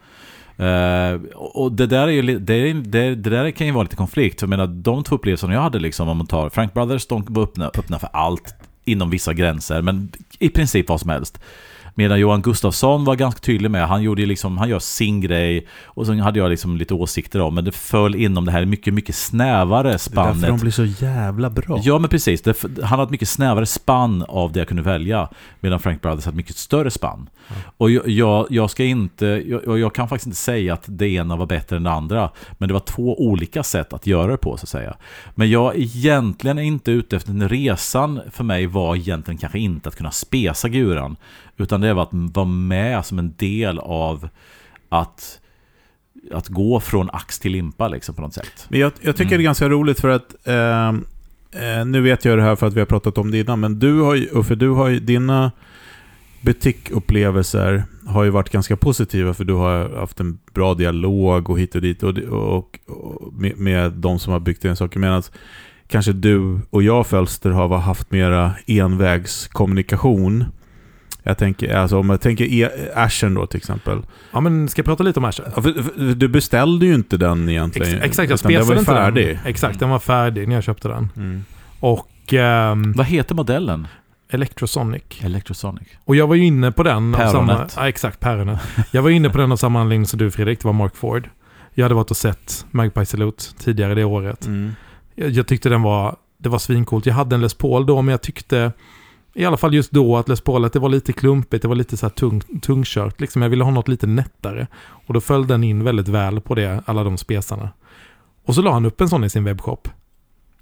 [0.61, 4.41] Uh, och det där, är ju, det, det, det, där kan ju vara lite konflikt.
[4.41, 7.43] Jag menar, de två upplevelserna jag hade, liksom, om man tar Frank Brothers, de var
[7.43, 8.55] öppna, öppna för allt
[8.85, 11.39] inom vissa gränser, men i princip vad som helst.
[11.95, 16.07] Medan Johan Gustafsson var ganska tydlig med, han gjorde liksom, han gör sin grej och
[16.07, 19.15] så hade jag liksom lite åsikter om, men det föll inom det här mycket, mycket
[19.15, 20.41] snävare spannet.
[20.41, 21.81] Det är därför de blir så jävla bra.
[21.83, 22.43] Ja, men precis.
[22.43, 25.29] Det, han hade ett mycket snävare spann av det jag kunde välja,
[25.61, 27.29] medan Frank Brothers hade ett mycket större spann.
[27.49, 27.63] Mm.
[27.77, 31.37] Och jag, jag, jag, ska inte, jag, jag kan faktiskt inte säga att det ena
[31.37, 34.57] var bättre än det andra, men det var två olika sätt att göra det på,
[34.57, 34.97] så att säga.
[35.35, 39.89] Men jag egentligen är inte ute efter den resan för mig var egentligen kanske inte
[39.89, 41.17] att kunna spesa guran,
[41.63, 44.29] utan det var att vara med som en del av
[44.89, 45.41] att,
[46.33, 48.67] att gå från ax till limpa liksom, på något sätt.
[48.69, 49.39] Men jag, jag tycker mm.
[49.39, 50.89] det är ganska roligt för att eh,
[51.63, 53.79] eh, nu vet jag det här för att vi har pratat om det innan, men
[53.79, 55.53] du har ju, Uffe, du har ju dina
[56.41, 61.75] butikupplevelser har ju varit ganska positiva för du har haft en bra dialog och hit
[61.75, 65.01] och dit och, och, och med, med de som har byggt dina saker.
[65.01, 65.23] Medan
[65.87, 70.45] kanske du och jag Fölster har haft mera envägskommunikation.
[71.23, 74.03] Jag tänker, alltså om jag tänker e Ashen då till exempel.
[74.33, 75.47] Ja, men ska jag prata lite om Ashen?
[75.57, 77.95] Ja, för, för, du beställde ju inte den egentligen.
[77.95, 79.27] Ex exakt, jag spesade inte färdig.
[79.27, 79.39] den.
[79.47, 81.09] Exakt, den var färdig när jag köpte den.
[81.17, 81.45] Mm.
[81.81, 82.33] Och...
[82.33, 83.87] Um, Vad heter modellen?
[84.31, 85.03] Electrosonic.
[85.21, 85.89] Electrosonic.
[86.05, 87.13] Och jag var ju inne på den...
[87.13, 87.33] Päronet.
[87.33, 88.61] Samma, ja, exakt, päronet.
[88.91, 91.29] jag var inne på den av samma anledning som du Fredrik, det var Mark Ford.
[91.75, 94.47] Jag hade varit och sett Magpie Salute tidigare det året.
[94.47, 94.73] Mm.
[95.15, 97.07] Jag, jag, tyckte den var, det var svincoolt.
[97.07, 98.73] Jag hade en Les Paul då, men jag tyckte
[99.35, 101.75] i alla fall just då att Les Paul, att det var lite klumpigt, det var
[101.75, 103.21] lite så här tung, tungkört.
[103.21, 103.43] Liksom.
[103.43, 104.67] Jag ville ha något lite nättare.
[105.07, 107.71] Och då föll den in väldigt väl på det, alla de spesarna.
[108.47, 109.89] Och så la han upp en sån i sin webbshop.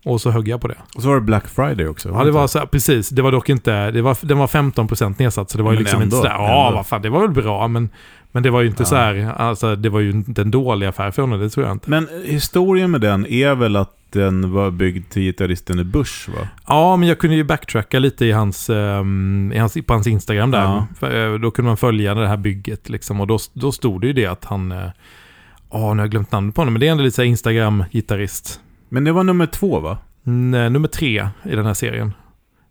[0.05, 0.77] Och så högg jag på det.
[0.97, 2.09] Och så var det Black Friday också.
[2.09, 3.09] Ja, det var så precis.
[3.09, 6.03] Det var dock inte, det var, den var 15% nedsatt så det var ju liksom
[6.03, 7.89] ändå, inte sådär, ja vad fan, det var väl bra, men,
[8.33, 8.87] men det var ju inte ja.
[8.87, 11.75] så här, alltså det var ju inte en dålig affär för honom, det tror jag
[11.75, 11.91] inte.
[11.91, 16.49] Men historien med den är väl att den var byggd till gitarristen i Bush va?
[16.67, 20.51] Ja, men jag kunde ju backtracka lite i hans, um, i hans, på hans Instagram
[20.51, 20.63] där.
[20.63, 20.87] Ja.
[20.99, 23.21] För, eh, då kunde man följa det här bygget liksom.
[23.21, 24.71] Och då, då stod det ju det att han...
[24.71, 27.25] Ja, uh, oh, nu har jag glömt namnet på honom, men det är ändå lite
[27.25, 28.61] Instagram-gitarrist.
[28.89, 29.99] Men det var nummer två va?
[30.23, 32.13] Nej, nummer tre i den här serien.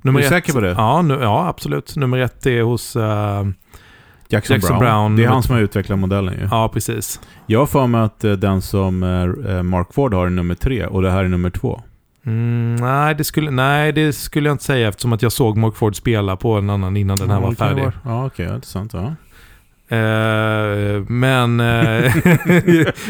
[0.02, 0.69] Nummer är du ett, säker på det?
[0.69, 1.95] Ja, nu, ja, absolut.
[1.95, 2.95] Nummer ett är hos...
[2.95, 3.04] Uh,
[4.32, 4.80] Jackson, Jackson Brown.
[4.80, 5.15] Brown.
[5.15, 6.48] Det är han som har utvecklat modellen ju.
[6.52, 7.20] Ja, precis.
[7.46, 10.86] Jag har för mig att eh, den som eh, Mark Ford har är nummer tre
[10.86, 11.82] och det här är nummer två.
[12.26, 15.76] Mm, nej, det skulle, nej, det skulle jag inte säga eftersom att jag såg Mark
[15.76, 17.84] Ford spela på en annan innan den här ja, var färdig.
[17.84, 18.94] Var, ja, okej, okay, intressant.
[18.94, 19.15] Ja.
[19.91, 21.60] Uh, men...
[21.60, 22.12] Uh,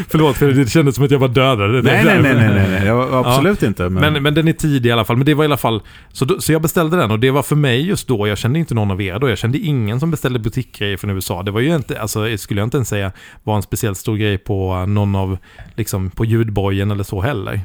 [0.08, 1.70] förlåt, för det kändes som att jag var dödad.
[1.70, 2.90] Nej, nej, nej, nej, nej, nej.
[2.90, 3.68] absolut ja.
[3.68, 3.88] inte.
[3.88, 4.12] Men...
[4.12, 4.22] men...
[4.22, 5.16] Men, den är tidig i alla fall.
[5.16, 5.82] Men det var i alla fall...
[6.12, 8.28] Så, då, så jag beställde den och det var för mig just då.
[8.28, 9.28] Jag kände inte någon av er då.
[9.28, 11.42] Jag kände ingen som beställde butikgrejer från USA.
[11.42, 13.12] Det var ju inte, alltså skulle jag inte ens säga,
[13.42, 15.38] var en speciellt stor grej på någon av,
[15.74, 17.60] liksom på ljudbojen eller så heller.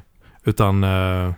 [0.46, 0.84] Utan...
[0.84, 1.34] Uh,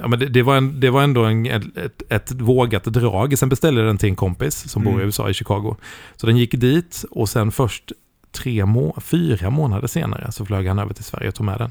[0.00, 3.38] Ja, men det, det, var en, det var ändå en, ett, ett, vågat drag.
[3.38, 4.92] Sen beställde jag den till en kompis som mm.
[4.92, 5.06] bor i mm.
[5.06, 5.76] USA, i Chicago.
[6.16, 7.92] Så den gick dit och sen först
[8.32, 11.70] tre må fyra månader senare så flög han över till Sverige och tog med den.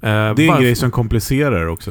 [0.00, 0.30] Mm.
[0.30, 1.90] Uh, det är en grej som komplicerar också.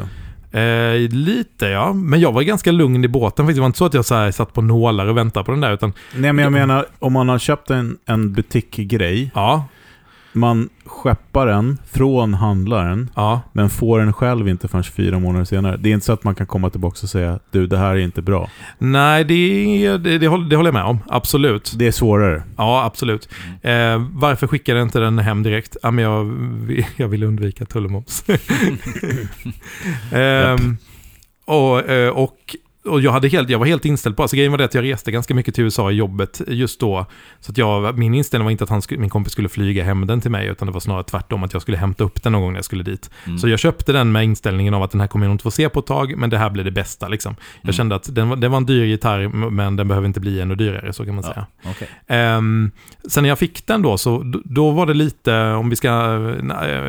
[0.56, 3.46] Uh, lite ja, men jag var ganska lugn i båten.
[3.46, 5.62] Det var inte så att jag så här, satt på nålar och väntade på den
[5.62, 5.74] där.
[5.74, 9.32] Utan, Nej, men jag menar om man har köpt en, en butikgrej.
[9.36, 9.68] Ja
[10.34, 13.42] man skeppar den från handlaren, ja.
[13.54, 15.78] men får den själv inte förrän fyra månader senare.
[15.78, 18.00] Det är inte så att man kan komma tillbaka och säga du, det här är
[18.00, 18.50] inte bra.
[18.78, 21.00] Nej, det, det, det, håller, det håller jag med om.
[21.08, 21.74] Absolut.
[21.76, 22.44] Det är svårare.
[22.58, 23.30] Ja, absolut.
[23.62, 25.78] Eh, varför skickade jag inte den hem direkt?
[25.84, 26.38] Ja, men jag,
[26.96, 28.24] jag vill undvika tullmoms.
[30.12, 30.58] eh,
[31.46, 34.58] och, eh, och och jag, hade helt, jag var helt inställd på, alltså grejen var
[34.58, 37.06] det att jag reste ganska mycket till USA i jobbet just då.
[37.40, 40.22] Så att jag, min inställning var inte att han, min kompis skulle flyga hem den
[40.22, 42.52] till mig, utan det var snarare tvärtom, att jag skulle hämta upp den någon gång
[42.52, 43.10] när jag skulle dit.
[43.26, 43.38] Mm.
[43.38, 45.70] Så jag köpte den med inställningen av att den här kommer jag inte få se
[45.70, 47.36] på ett tag, men det här blir det bästa liksom.
[47.56, 47.74] Jag mm.
[47.74, 50.56] kände att den, var, den var en dyr gitarr, men den behöver inte bli ännu
[50.56, 51.46] dyrare, så kan man säga.
[51.62, 51.88] Ja, okay.
[51.88, 52.72] um, ehm,
[53.08, 56.82] sen när jag fick den då, så då var det lite, om vi ska, nej,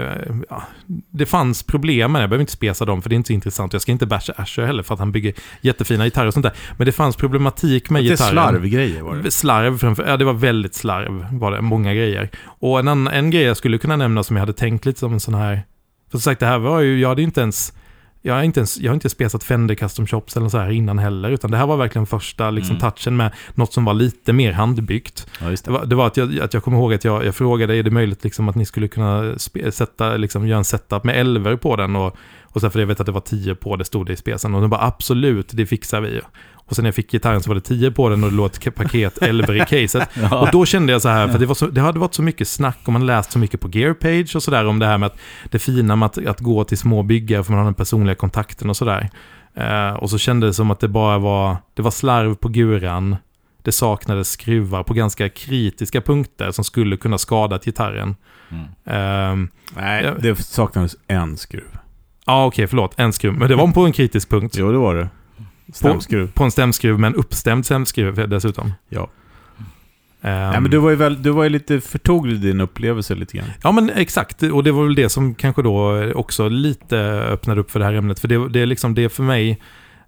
[0.50, 0.62] ja,
[1.10, 3.32] det fanns problem med det, jag behöver inte spesa dem, för det är inte så
[3.32, 3.72] intressant.
[3.72, 6.44] Jag ska inte basha Asher heller, för att han bygger jätte jättefina gitarrer och sånt
[6.44, 6.52] där.
[6.76, 8.34] Men det fanns problematik med gitarren.
[8.34, 9.30] Det är slarvgrejer var det?
[9.30, 12.30] Slarv framför, ja det var väldigt slarv var det, många grejer.
[12.44, 15.12] Och en, annan, en grej jag skulle kunna nämna som jag hade tänkt lite som
[15.12, 15.62] en sån här,
[16.10, 17.72] för som sagt det här var ju, jag hade inte ens
[18.26, 20.98] jag har inte, ens, jag har inte spesat Fender Custom Shops eller så här innan
[20.98, 22.90] heller, utan det här var verkligen första liksom, mm.
[22.90, 25.26] touchen med något som var lite mer handbyggt.
[25.40, 25.64] Ja, det.
[25.64, 25.70] det.
[25.70, 27.90] var, det var att, jag, att jag kommer ihåg att jag, jag frågade, är det
[27.90, 29.38] möjligt liksom, att ni skulle kunna
[29.70, 32.16] sätta, liksom, göra en setup med elver på den och,
[32.54, 34.54] Och sen för jag vet att det var 10 på, det stod det i specen.
[34.54, 36.20] Och de bara absolut, det fixar vi.
[36.54, 38.46] Och sen när jag fick gitarren så var det 10 på den och det låg
[38.46, 40.08] ett paket Elber i caset.
[40.14, 40.38] Ja.
[40.38, 42.78] Och då kände jag så här, för det, så, det hade varit så mycket snack
[42.84, 45.18] och man läst så mycket på Gearpage och sådär om det här med att
[45.50, 48.70] det fina med att, att gå till små byggare för man har den personliga kontakten
[48.70, 49.10] och sådär.
[49.54, 53.16] Eh, och så kändes det som att det bara var, det var slarv på guran.
[53.62, 58.16] Det saknades skruvar på ganska kritiska punkter som skulle kunna skada gitarren.
[58.50, 58.66] Mm.
[58.84, 61.78] Ehm, Nej, det saknades en skruv.
[62.26, 62.94] Ja, okej, förlåt.
[62.96, 63.32] En skruv.
[63.32, 64.56] Men det var på en kritisk punkt.
[64.58, 65.08] Jo, det var det.
[65.72, 66.32] Stämskruv.
[66.32, 68.72] På en stämskruv, men uppstämd stämskruv dessutom.
[68.88, 69.08] Ja.
[70.22, 73.14] Ehm, Nej, men du var ju, väl, du var ju lite förtog i din upplevelse
[73.14, 73.46] lite grann.
[73.62, 74.42] Ja, men exakt.
[74.42, 76.98] Och det var väl det som kanske då också lite
[77.30, 78.20] öppnade upp för det här ämnet.
[78.20, 79.60] För det, det är liksom det för mig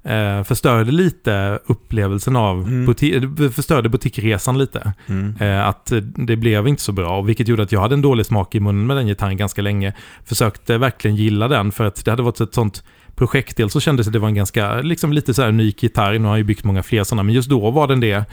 [0.06, 2.86] eh, förstörde lite upplevelsen av, Mm.
[2.90, 4.92] buti- det förstörde butikresan lite.
[5.06, 5.34] Mm.
[5.40, 8.26] Eh, att eh, det blev inte så bra, vilket gjorde att jag hade en dålig
[8.26, 9.92] smak i munnen med den gitarren ganska länge.
[10.24, 13.56] Försökte verkligen gilla den, för att det hade varit ett sånt projekt.
[13.56, 16.12] Dels så kändes det att det var en ganska, liksom lite så här unik gitarr.
[16.12, 18.24] Nu har jag ju byggt många fler sådana, men just då var den det.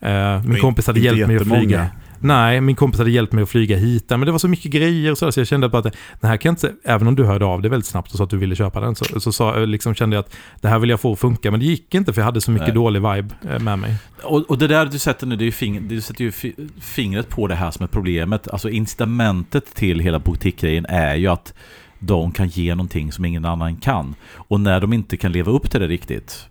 [0.00, 1.86] Eh, min kompis hade hjälpt mig att flyga.
[2.20, 4.04] Nej, min kompis hade hjälpt mig att flyga hit.
[4.10, 6.36] Men det var så mycket grejer och sådär, så jag kände bara att den här
[6.36, 8.36] kan jag inte, även om du hörde av dig väldigt snabbt och sa att du
[8.36, 11.12] ville köpa den, så, så sa, liksom kände jag att det här vill jag få
[11.12, 11.50] att funka.
[11.50, 12.74] Men det gick inte för jag hade så mycket Nej.
[12.74, 13.94] dålig vibe eh, med mig.
[14.22, 16.54] Och, och det där du sätter nu, det är ju fing, du sätter ju fi-
[16.80, 18.48] fingret på det här som är problemet.
[18.48, 21.54] Alltså incitamentet till hela boutiquegrejen är ju att
[21.98, 24.14] de kan ge någonting som ingen annan kan.
[24.34, 26.46] Och när de inte kan leva upp till det riktigt,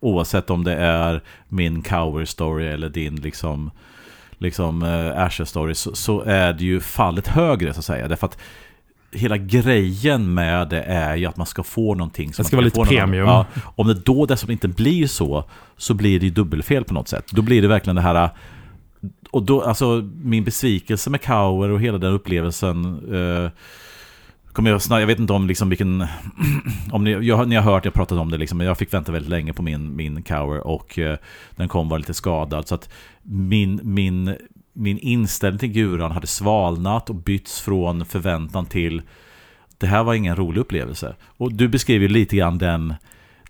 [0.00, 3.70] oavsett om det är min cover story eller din liksom,
[4.38, 8.08] liksom uh, Asher story, så, så är det ju fallet högre så att säga.
[8.08, 8.38] Därför att
[9.10, 12.64] hela grejen med det är ju att man ska få någonting som Det ska vara
[12.64, 13.26] lite premium.
[13.26, 13.46] Ja,
[13.76, 15.44] om det då dessutom inte blir så,
[15.76, 17.24] så blir det ju dubbelfel på något sätt.
[17.30, 18.30] Då blir det verkligen det här...
[19.30, 23.50] Och då, alltså min besvikelse med Kauer och hela den upplevelsen eh,
[24.56, 26.06] kommer jag snart, jag vet inte om liksom vilken,
[26.92, 29.12] om ni, jag, ni har hört, jag pratat om det liksom, men jag fick vänta
[29.12, 31.18] väldigt länge på min, min Kauer och eh,
[31.56, 32.68] den kom var lite skadad.
[32.68, 32.88] Så att
[33.28, 34.36] min, min,
[34.72, 39.02] min inställning till guran hade svalnat och bytts från förväntan till
[39.78, 41.14] det här var ingen rolig upplevelse.
[41.36, 42.94] Och du beskriver lite grann den,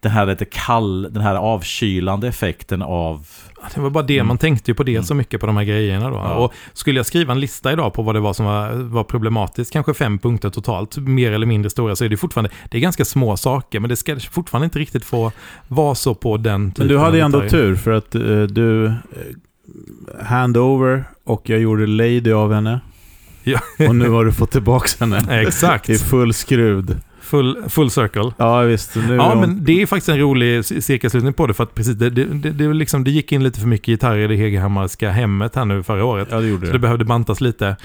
[0.00, 3.26] den här lite kall, den här avkylande effekten av...
[3.74, 4.26] Det var bara det, Mm.
[4.26, 5.04] man tänkte ju på det Mm.
[5.04, 6.16] så mycket på de här grejerna då.
[6.16, 6.34] Ja.
[6.34, 9.72] Och skulle jag skriva en lista idag på vad det var som var, var problematiskt,
[9.72, 13.04] kanske fem punkter totalt, mer eller mindre stora, så är det fortfarande, det är ganska
[13.04, 15.32] små saker, men det ska fortfarande inte riktigt få
[15.68, 18.92] vara så på den typen Men du hade ju ändå tur för att eh, du...
[20.24, 22.80] Handover och jag gjorde Lady av henne.
[23.42, 23.60] Ja.
[23.88, 25.22] Och nu har du fått tillbaka henne.
[25.42, 27.00] Exakt, I full skruvd.
[27.20, 28.32] full, full circle.
[28.36, 28.96] Ja, visst.
[28.96, 31.94] Nu Ja, hon- men det är faktiskt en rolig cirkelslutning på det, för att precis,
[31.94, 35.56] det, det, det, liksom, det gick in lite för mycket gitarrer i det Hegerhammarska hemmet
[35.56, 36.28] här nu förra året.
[36.30, 36.78] Ja, det gjorde Så det.
[36.78, 37.76] behövde bantas lite.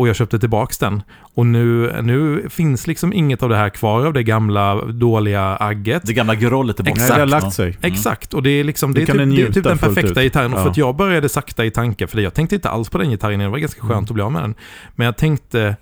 [0.00, 1.02] Och jag köpte tillbaks den.
[1.34, 6.02] Och nu, nu finns liksom inget av det här kvar av det gamla dåliga agget.
[6.06, 7.00] Det gamla grollet är borta.
[7.00, 7.42] Nej, det har Exakt.
[7.44, 7.78] lagt sig.
[7.82, 10.10] Exakt, och det är liksom det Du är kan typ, det är typ den perfekta
[10.20, 10.26] ut.
[10.26, 10.52] gitarren.
[10.52, 10.62] Ja.
[10.62, 13.38] För att jag började sakta i tanke, för jag tänkte inte alls på den gitarren,
[13.38, 14.04] det var ganska skönt Mm.
[14.04, 14.54] att bli av med den.
[14.94, 15.76] Men jag tänkte,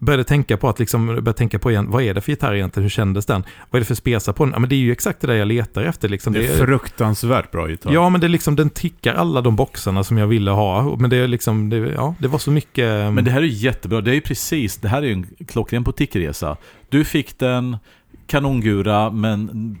[0.00, 2.82] började tänka på att liksom, började tänka på igen, vad är det för gitarr egentligen,
[2.84, 3.44] hur kändes den?
[3.70, 4.52] Vad är det för spesar på den?
[4.52, 6.32] Ja men det är ju exakt det där jag letar efter liksom.
[6.32, 7.92] Det är fruktansvärt bra gitarr.
[7.92, 10.96] Ja, men det är liksom, den tickar alla de boxarna som jag ville ha.
[10.96, 13.14] Men det är liksom, det, ja, det var så mycket...
[13.14, 14.00] Men det här är jättebra.
[14.00, 16.56] Det är ju precis, det här är ju en klockren boutiqueresa.
[16.88, 17.76] Du fick den,
[18.26, 19.78] kanongura, men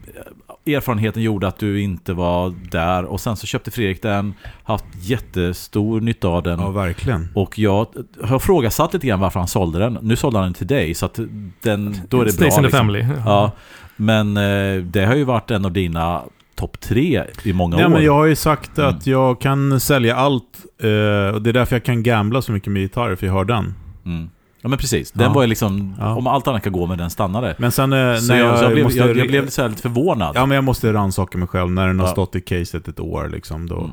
[0.66, 3.04] erfarenheten gjorde att du inte var där.
[3.04, 6.60] Och sen så köpte Fredrik den, haft jättestor nytta av den.
[6.60, 7.28] Ja, verkligen.
[7.34, 7.86] Och jag
[8.22, 9.98] har frågasatt lite grann varför han sålde den.
[10.02, 11.18] Nu sålde han den till dig, så att
[11.62, 12.50] den, då är det bra.
[12.50, 12.78] Stays in the liksom.
[12.78, 13.06] family.
[13.24, 13.52] Ja,
[13.96, 16.22] men eh, det har ju varit en av dina
[16.54, 17.88] topp tre i många Nej, år.
[17.88, 18.90] men jag har ju sagt Mm.
[18.96, 20.44] att jag kan sälja allt.
[20.82, 23.44] eh, och det är därför jag kan gambla så mycket med gitarrer, för jag har
[23.44, 23.74] den.
[24.06, 24.30] Mm.
[24.62, 25.32] Ja men precis, den Ja.
[25.32, 26.14] var ju liksom, Ja.
[26.16, 27.54] om allt annat kan gå med den stannade.
[27.58, 28.98] Men sen eh, Så när jag, jag, blev, måste...
[28.98, 30.32] jag, jag blev här lite förvånad.
[30.36, 32.12] Ja, men jag måste rannsaka mig själv när den har Ja.
[32.12, 33.28] stått i caset ett år.
[33.28, 33.76] Liksom, då.
[33.78, 33.90] Mm.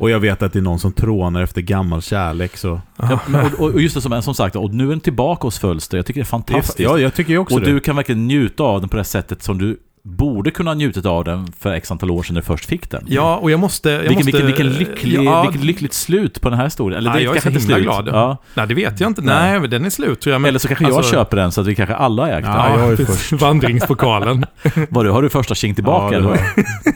[0.00, 2.56] Och jag vet att det är någon som trånar efter gammal kärlek.
[2.56, 2.80] Så.
[2.96, 3.18] Ja,
[3.58, 5.98] och, och just det som, som sagt, och nu är den tillbaka hos Fölster.
[5.98, 6.80] Jag tycker det är fantastiskt.
[6.80, 7.66] ja, jag tycker också och det.
[7.72, 11.06] du kan verkligen njuta av den på det sättet som du borde kunna ha njutit
[11.06, 13.04] av den för x antal år sedan när du först fick den.
[13.08, 13.90] Ja, och jag måste...
[13.90, 16.98] Jag vilken, måste vilken, vilken lycklig, ja, vilket lyckligt slut på den här historien.
[16.98, 17.84] Eller Ja, det jag är så inte himla slut.
[17.84, 18.08] glad.
[18.08, 18.36] Ja.
[18.54, 19.22] Nej, det vet jag inte.
[19.22, 19.50] Nej.
[19.50, 20.40] Nej, men den är slut tror jag.
[20.40, 22.54] Men, Eller så kanske jag alltså- köper den så att vi kanske alla ägt den.
[22.54, 23.32] Ja, jag är ju precis.
[23.40, 24.44] Vandringspokalen.
[24.88, 26.28] Vad du, har du första tjing tillbaka Ja, det eller?
[26.28, 26.38] var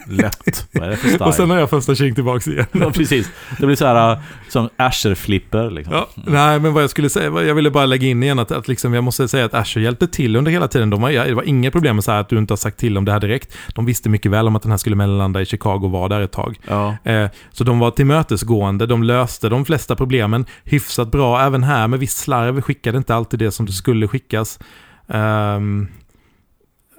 [0.23, 0.67] lätt.
[0.71, 1.25] Vad är det för style?
[1.25, 2.65] och sen har jag första king tillbaks igen.
[2.71, 3.29] Ja, precis.
[3.59, 4.17] Det blir så här äh,
[4.49, 5.93] som Asher-flipper liksom.
[5.95, 8.67] Ja, nej, men vad jag skulle säga, jag ville bara lägga in igen att, att
[8.67, 10.89] liksom, jag måste säga att Azure hjälpte till under hela tiden.
[10.89, 12.97] De var, det var inga problem med så här att du inte har sagt till
[13.03, 13.57] om det här direkt.
[13.75, 16.21] De visste mycket väl om att den här skulle mellanlanda i Chicago och var där
[16.21, 16.59] ett tag.
[16.67, 16.97] Ja.
[17.03, 21.41] Eh, så de var tillmötesgående, de löste de flesta problemen hyfsat bra.
[21.41, 24.59] Även här med viss slarv skickade inte alltid det som det skulle skickas.
[25.07, 25.87] Ehm,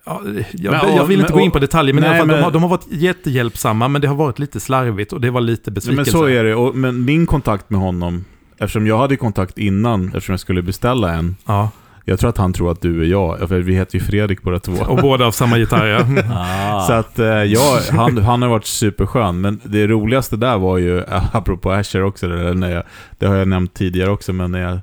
[0.07, 0.21] Ja,
[0.53, 2.27] jag, Men, jag vill inte men- gå in på detaljer, men, nej, i alla fall,
[2.27, 5.31] men- de, har, de har varit jättehjälpsamma, men det har varit lite slarvigt och det
[5.31, 6.12] var lite besvikelse.
[6.17, 6.55] men så är det.
[6.55, 8.25] Och, men min kontakt med honom,
[8.59, 11.37] eftersom jag hade kontakt innan, eftersom jag skulle beställa en.
[11.47, 11.71] Ja,
[12.05, 14.59] Jag tror att han tror att du är jag, för vi heter ju Fredrik båda
[14.59, 14.73] två.
[14.73, 16.23] och båda av samma gitarr, ja.
[16.31, 16.81] Ah.
[16.81, 20.99] Så att eh, jag, han, han har varit superskön, men det roligaste där var ju,
[20.99, 22.83] eh, apropå Asher också, det, där, när jag,
[23.19, 24.79] det har jag nämnt tidigare också, men när jag,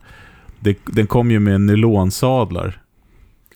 [0.60, 2.81] det, den kom ju med nylonsadlar.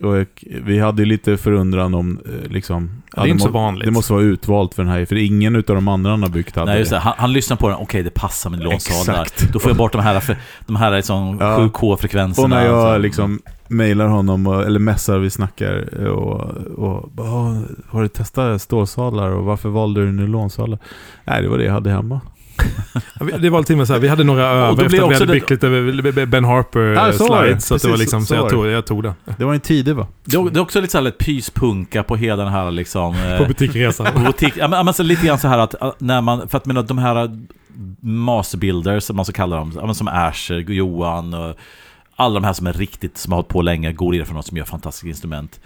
[0.01, 0.25] Och jag-
[0.65, 2.89] vi hade ju lite förundran om, eh, liksom...
[3.15, 3.85] Det är inte så vanligt.
[3.85, 6.55] Det måste vara utvalt för den här, för ingen utav de andra han har byggt
[6.55, 6.97] hade Nej, just det.
[6.97, 9.21] Han, han lyssnar på den, okej det passar med lånsadlar.
[9.21, 9.53] Exakt.
[9.53, 11.57] Då får jag bort de här, de här liksom Ja.
[11.59, 12.43] 7K-frekvenserna.
[12.43, 16.41] Och när jag liksom mailar honom, och, eller messar, vi snackar och,
[16.77, 20.79] och bara, "Ah, har du testat stålsadlar och varför valde du nylonsadlar?
[21.25, 22.21] Nej, det var det jag hade hemma.
[23.39, 25.27] Det var till och med så här, vi hade några över efter att vi hade
[25.27, 27.29] byggt lite Ben Harper Ja, så det.
[27.29, 27.45] var
[27.97, 29.13] liksom, så så, jag, tog, jag tog den.
[29.37, 30.07] Det var en tidig va?
[30.23, 33.15] Det är det är också lite så här pyspunka på hela den här liksom...
[33.31, 34.07] eh, På butikresan.
[34.13, 34.53] på butik.
[34.57, 36.65] Ja, men, ja, men så lite grann så här att att när man, för att
[36.65, 37.29] menar, de här
[37.99, 41.55] masterbuilders, som man så kallar dem, men som Asher, Johan och
[42.15, 44.65] alla de här som är riktigt, som har hållit på länge, god erfarenhet, som gör
[44.65, 45.59] fantastiska instrument.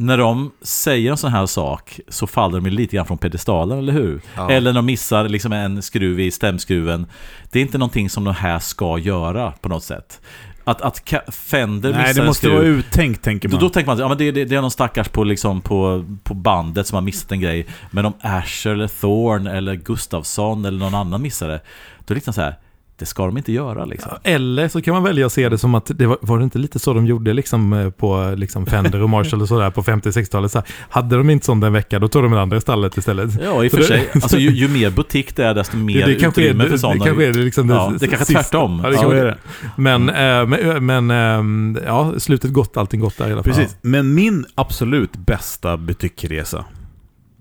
[0.00, 3.92] När de säger en sån här sak så faller de lite grann från pedestalen, eller
[3.92, 4.20] hur?
[4.36, 4.50] Ja.
[4.50, 7.06] Eller när de missar liksom en skruv i stämskruven.
[7.50, 10.20] Det är inte någonting som de här ska göra på något sätt.
[10.64, 13.60] Att, att Fender Nej, det måste skruv, vara uttänkt tänker då, man.
[13.60, 16.34] då tänker man, ja men det, det, det är någon stackars på, liksom, på, på
[16.34, 17.66] bandet som har missat en grej.
[17.90, 21.60] Men om Asher eller Thorn eller Gustafsson eller någon annan missar det,
[21.98, 22.54] då är det liksom så här,
[23.00, 24.12] det ska de inte göra liksom.
[24.22, 26.58] Eller så kan man välja att se det som att det var, var det inte
[26.58, 30.52] lite så de gjorde liksom eh, på liksom Fender och Marshall och sådär på 50-60-talet.
[30.52, 33.30] Så här, hade de inte sån den veckan, då tog de det andra istället istället.
[33.44, 34.08] Ja, i och för det- sig.
[34.14, 36.70] Alltså, ju, ju mer butik det är, desto mer det, det är, utrymme det, för
[36.70, 37.04] det sådana.
[37.04, 38.42] kanske är det liksom det, Ja, det kanske är sista.
[38.42, 38.80] tvärtom.
[38.84, 39.38] Ja, det Ja, kanske är är det.
[39.76, 43.52] Men, eh, men, ehm, ja, slutet gott, allting gott där i alla fall.
[43.52, 43.76] Precis.
[43.82, 46.64] Men min absolut bästa butikkresa,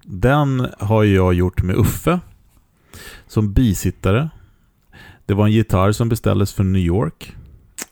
[0.06, 2.20] den har jag gjort med Uffe
[3.28, 4.30] som bisittare.
[5.30, 7.36] Det var en gitarr som beställdes för New York.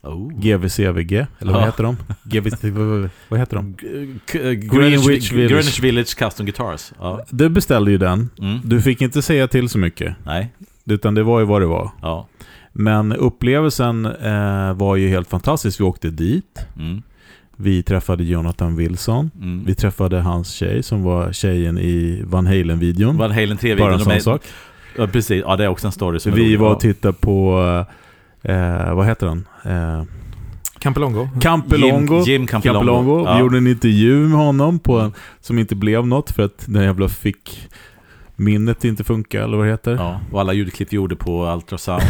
[0.01, 0.39] Oh.
[0.39, 1.65] GVCVG, eller vad Ja.
[1.65, 1.97] heter de?
[2.23, 2.63] GVC,
[3.29, 3.73] vad heter de?
[4.31, 4.39] K-
[4.77, 5.49] Greenwich, Village.
[5.51, 6.91] Greenwich Village Custom Guitars.
[6.99, 7.25] Ja.
[7.29, 8.29] Du beställde ju den.
[8.39, 8.59] Mm.
[8.63, 10.53] Du fick inte säga till så mycket, Nej.
[10.85, 11.91] utan det var ju vad det var.
[12.01, 12.27] Ja.
[12.73, 15.79] Men upplevelsen eh, var ju helt fantastisk.
[15.79, 16.65] Vi åkte dit.
[16.77, 17.01] Mm.
[17.55, 19.31] Vi träffade Jonathan Wilson.
[19.41, 19.63] Mm.
[19.65, 23.17] Vi träffade hans tjej som var tjejen i Van Halen-videon.
[23.17, 24.41] Van Halen 3 Bara en sån sak.
[24.95, 25.43] Ja, precis.
[25.47, 27.59] Ja, det är också en story som Vi var och tittade på,
[28.43, 29.47] eh, vad heter han?
[29.65, 30.03] Eh,
[30.79, 31.29] Campelongo.
[31.41, 32.15] Campelongo.
[32.15, 32.79] Jim, Jim Campelongo.
[32.79, 33.25] Campelongo.
[33.25, 33.33] Ja.
[33.33, 36.83] Vi gjorde en intervju med honom på en, som inte blev något för att den
[36.83, 37.69] jävla fick
[38.39, 39.95] minnet inte funka eller vad det heter.
[39.95, 42.01] Ja, och alla ljudklipp vi gjorde på Ultrasound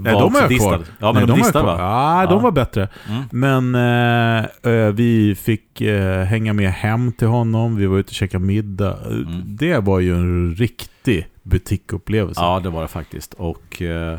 [0.00, 0.84] Nej, de jag distade.
[0.98, 1.76] Ja, men Nej, de, jag distade va?
[1.78, 2.30] Ja, Ja.
[2.30, 2.88] de var bättre.
[3.08, 3.22] Mm.
[3.72, 3.74] Men
[4.62, 7.76] eh, vi fick eh, hänga med hem till honom.
[7.76, 8.96] Vi var ute och käkade middag.
[9.10, 9.42] Mm.
[9.46, 12.40] Det var ju en riktig butikupplevelse.
[12.40, 13.34] Ja, det var det faktiskt.
[13.34, 14.18] Och eh,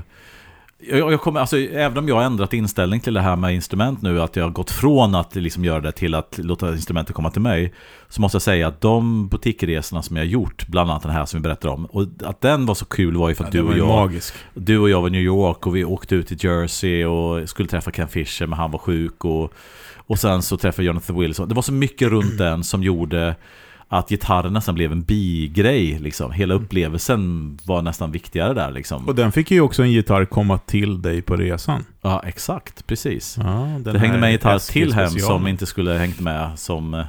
[0.79, 4.01] jag, jag kommer, alltså, även om jag har ändrat inställning till det här med instrument
[4.01, 7.31] nu, att jag har gått från att liksom göra det till att låta instrumentet komma
[7.31, 7.73] till mig,
[8.09, 11.25] så måste jag säga att de butikresorna som jag har gjort, bland annat den här
[11.25, 13.61] som vi berättar om, och att den var så kul var ju för att Ja,
[13.61, 14.33] du och jag magisk.
[14.53, 17.69] Du och jag var i New York och vi åkte ut till Jersey och skulle
[17.69, 19.53] träffa Ken Fisher men han var sjuk och,
[19.97, 21.49] och sen så träffade jag Jonathan Wilson.
[21.49, 23.35] Det var så mycket runt den som gjorde
[23.89, 26.32] att gitarren nästan blev en bigrej liksom.
[26.32, 29.08] Hela upplevelsen var nästan viktigare där liksom.
[29.08, 31.86] Och den fick ju också en gitarr komma till dig på resan.
[32.02, 33.38] Ja, exakt, precis.
[33.38, 35.28] Ja, det hängde med en gitarr till hem special.
[35.28, 37.06] som inte skulle hängt med som eh,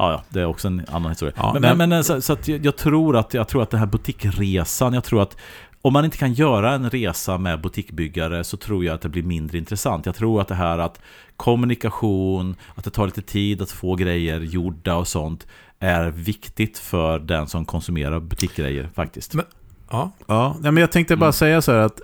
[0.00, 1.34] Ja, ja, det är också en annan historia.
[1.36, 3.86] Ja, men, men- men, så, så jag, jag tror att jag tror att den här
[3.86, 5.36] butikresan, jag tror att
[5.82, 9.22] om man inte kan göra en resa med butikbyggare så tror jag att det blir
[9.22, 10.06] mindre intressant.
[10.06, 11.00] Jag tror att det här att
[11.36, 15.46] kommunikation, att det tar lite tid att få grejer gjorda och sånt
[15.78, 19.34] är viktigt för den som konsumerar butikgrejer faktiskt.
[19.34, 19.44] Men-
[19.90, 21.32] Ja, Ja, men jag tänkte bara Mm.
[21.32, 22.00] säga så här att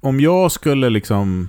[0.00, 1.48] om jag skulle liksom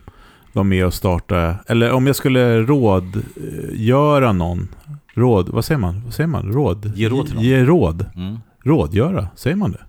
[0.53, 4.67] vara med och starta, eller om jag skulle rådgöra någon,
[5.13, 6.01] råd, vad säger man?
[6.05, 6.51] Vad säger man?
[6.53, 6.91] Råd?
[6.95, 7.43] Ge råd till någon.
[7.43, 8.05] Ge råd.
[8.15, 8.37] Mm.
[8.63, 9.81] Rådgöra, säger man det?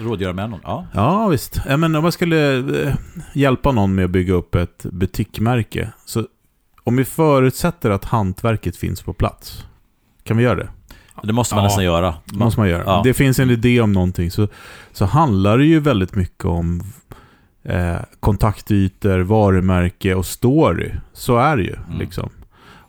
[0.00, 0.86] Rådgöra med någon, ja.
[0.92, 1.60] Ja, visst.
[1.66, 2.94] Men om jag skulle eh,
[3.32, 6.26] hjälpa någon med att bygga upp ett butikmärke, så
[6.84, 9.64] om vi förutsätter att hantverket finns på plats,
[10.24, 10.68] kan vi göra det?
[11.22, 11.66] Det måste man Ja.
[11.68, 12.14] nästan göra.
[12.24, 12.82] Det måste man göra.
[12.86, 13.00] Ja.
[13.04, 14.48] Det finns en idé om någonting, så,
[14.92, 16.82] så handlar det ju väldigt mycket om
[17.64, 20.90] eh, kontaktytor, varumärke och story.
[21.12, 21.76] Så är det ju.
[21.86, 21.98] Mm.
[21.98, 22.30] Liksom.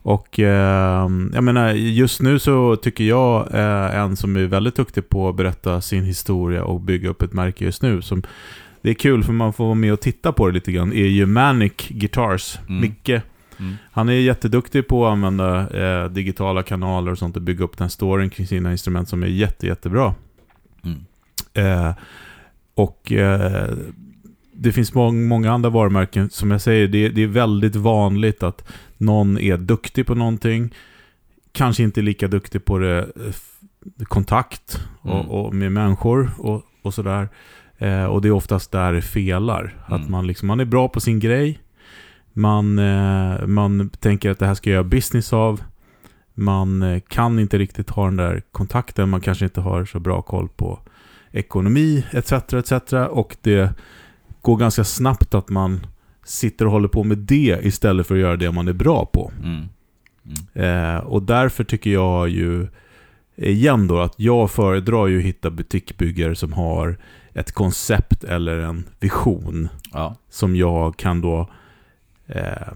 [0.05, 5.09] Och eh, jag menar, just nu så tycker jag eh, en som är väldigt duktig
[5.09, 8.01] på att berätta sin historia och bygga upp ett märke just nu.
[8.01, 8.23] Som,
[8.81, 10.93] det är kul för man får vara med och titta på det lite grann.
[10.93, 12.59] är ju Manic Guitars.
[12.67, 12.81] Mm.
[12.81, 13.21] Micke
[13.59, 13.75] Mm.
[13.91, 17.89] Han är jätteduktig på att använda eh, digitala kanaler och sånt och bygga upp den
[17.89, 20.13] storyn kring sina instrument som är jätte, jättebra.
[20.83, 21.05] Mm.
[21.53, 21.93] Eh,
[22.75, 23.69] och eh,
[24.57, 28.67] det finns mång, många andra varumärken, som jag säger, det, det är väldigt vanligt att
[28.97, 30.73] någon är duktig på någonting,
[31.51, 35.29] kanske inte lika duktig på det, eh, kontakt och, Mm.
[35.29, 37.29] och med människor och, och sådär.
[37.77, 39.75] Eh, och det är oftast där det felar.
[39.85, 40.11] Att Mm.
[40.11, 41.59] man, liksom, man är bra på sin grej,
[42.33, 45.61] man, eh, man tänker att det här ska jag göra business av,
[46.33, 50.21] man eh, kan inte riktigt ha den där kontakten, man kanske inte har så bra
[50.21, 50.79] koll på
[51.31, 52.31] ekonomi etc.
[52.53, 52.93] etc.
[53.09, 53.73] Och det
[54.45, 55.87] går ganska snabbt att man
[56.25, 59.31] sitter och håller på med det istället för att göra det man är bra på.
[59.43, 59.65] Mm.
[60.53, 60.95] Mm.
[60.95, 62.67] Eh, och därför tycker jag ju
[63.35, 66.97] igen då att jag föredrar ju att hitta butikbyggare som har
[67.33, 70.15] ett koncept eller en vision Ja.
[70.29, 71.49] som jag kan då
[72.27, 72.73] eh,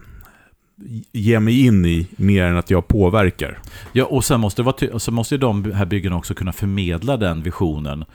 [1.11, 3.59] ge mig in i mer än att jag påverkar.
[3.91, 7.17] Ja, och sen måste, det vara så måste ju de här byggena också kunna förmedla
[7.17, 8.05] den visionen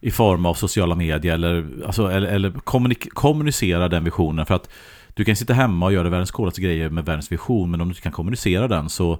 [0.00, 4.46] i form av sociala medier eller, alltså, eller, eller kommunik- kommunicera den visionen.
[4.46, 4.70] För att
[5.14, 7.92] du kan sitta hemma och göra världens coolaste grejer med världens vision, men om du
[7.92, 9.18] inte kan kommunicera den så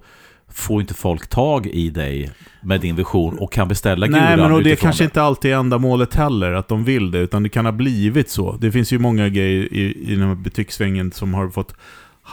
[0.49, 2.31] får inte folk tag i dig
[2.62, 5.51] med din vision och kan beställa Nej, guran men och det utifrån kanske inte alltid
[5.53, 8.57] är ändamålet heller, att de vill det, utan det kan ha blivit så.
[8.61, 11.74] Det finns ju många grejer i, i den här butikssvängen som har fått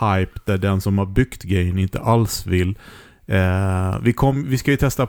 [0.00, 2.78] hype, där den som har byggt grejen inte alls vill.
[3.26, 5.08] Eh, vi, kom, vi ska ju testa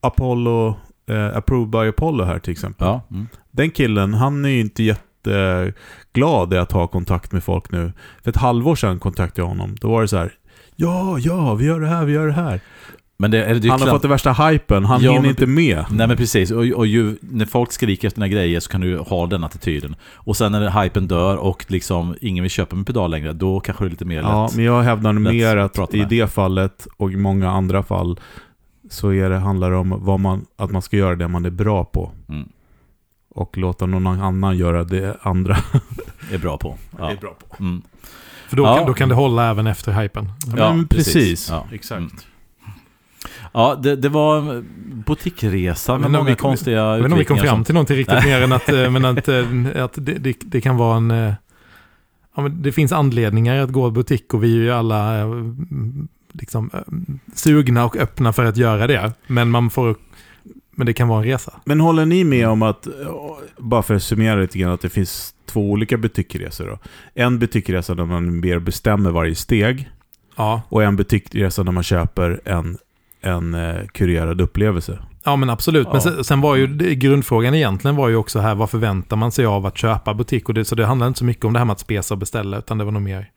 [0.00, 0.76] Apollo,
[1.10, 2.86] eh, Approved by Apollo här till exempel.
[2.86, 3.26] Ja, mm.
[3.50, 7.92] Den killen, han är ju inte jätteglad i att ha kontakt med folk nu.
[8.22, 9.74] För ett halvår sedan kontaktade jag honom.
[9.80, 10.32] Då var det så här.
[10.76, 12.60] Ja, ja, vi gör det här, vi gör det här.
[13.16, 15.84] Men det, det Han har fått det värsta hypen, han Ja, hinner men- inte med.
[15.90, 18.98] Nej men precis, och, och ju, när folk skriker efter dina grejer så kan du
[18.98, 19.96] ha den attityden.
[20.14, 23.84] Och sen när hypen dör och liksom ingen vill köpa med pedal längre, då kanske
[23.84, 24.56] det är lite mer Ja, lätt.
[24.56, 28.20] men jag hävdar mer att att i det fallet och i många andra fall
[28.90, 31.50] så är det, handlar det om vad man, att man ska göra det man är
[31.50, 32.12] bra på.
[32.28, 32.48] Mm.
[33.30, 35.56] Och låta någon annan göra det andra
[36.32, 36.76] Är bra på.
[36.98, 37.10] Ja.
[37.10, 37.56] är bra på.
[37.62, 37.82] Mm.
[38.48, 38.76] För då, Ja.
[38.76, 40.28] kan, då kan det hålla även efter hypen.
[40.56, 41.14] Ja, men precis.
[41.14, 41.48] precis.
[41.50, 41.66] Ja.
[41.72, 42.00] Exakt.
[42.00, 42.10] Mm.
[43.52, 44.66] Ja, det, det var en
[45.06, 48.24] boutiqueresa med Men om många vi- konstiga inte om vi kom fram till någonting riktigt
[48.24, 51.10] mer än att, eh, men att, eh, att det, det, det kan vara en...
[51.10, 51.32] eh,
[52.36, 55.24] Ja, men det finns anledningar att gå i butik och vi är ju alla
[56.40, 56.80] liksom, eh,
[57.34, 59.12] sugna och öppna för att göra det.
[59.26, 59.96] Men man får...
[60.76, 61.52] Men det kan vara en resa.
[61.64, 62.86] Men håller ni med om att,
[63.58, 66.78] bara för att summera lite grann, att det finns två olika butikresor då?
[67.14, 69.90] En butikresa där man mer bestämmer varje steg
[70.36, 72.78] Ja, och en butikresa där man köper en,
[73.20, 74.98] en eh, kurerad upplevelse.
[75.24, 75.86] ja men absolut.
[75.86, 76.00] Men Ja.
[76.00, 79.46] sen, sen var ju det, grundfrågan egentligen var ju också här, vad förväntar man sig
[79.46, 80.48] av att köpa butik?
[80.48, 82.18] Och det, så det handlar inte så mycket om det här med att spesa och
[82.18, 83.30] beställa, utan det var nog mer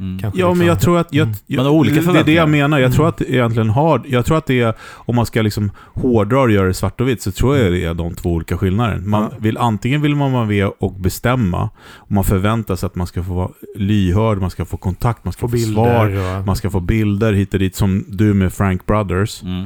[0.00, 0.18] Mm.
[0.22, 1.08] Ja, men liksom- jag tror att...
[1.14, 1.36] Jag, Mm.
[1.46, 2.78] jag, har olika det är det jag menar.
[2.78, 3.08] Jag tror Mm.
[3.08, 4.02] att det egentligen har...
[4.06, 4.74] Jag tror att det är...
[4.94, 7.84] Om man ska liksom hårdra och göra det svart och vitt så tror jag det
[7.84, 9.02] är de två olika skillnaderna.
[9.06, 9.36] Man Ja.
[9.38, 13.22] vill, antingen vill man vara med och bestämma och man förväntar sig att man ska
[13.22, 16.46] få vara lyhörd, man ska få kontakt, man ska Få få, bilder svar, och...
[16.46, 19.42] man ska få bilder hit och dit som du med Frank Brothers.
[19.42, 19.64] Mm.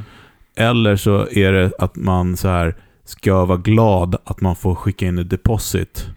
[0.57, 2.75] Eller så är det att man så här
[3.05, 6.07] ska vara glad att man får skicka in ett deposit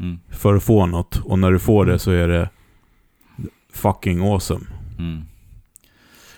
[0.00, 0.18] Mm.
[0.30, 1.20] för att få något.
[1.24, 2.48] Och när du får det så är det
[3.76, 4.64] fucking awesome.
[4.98, 5.24] Mm.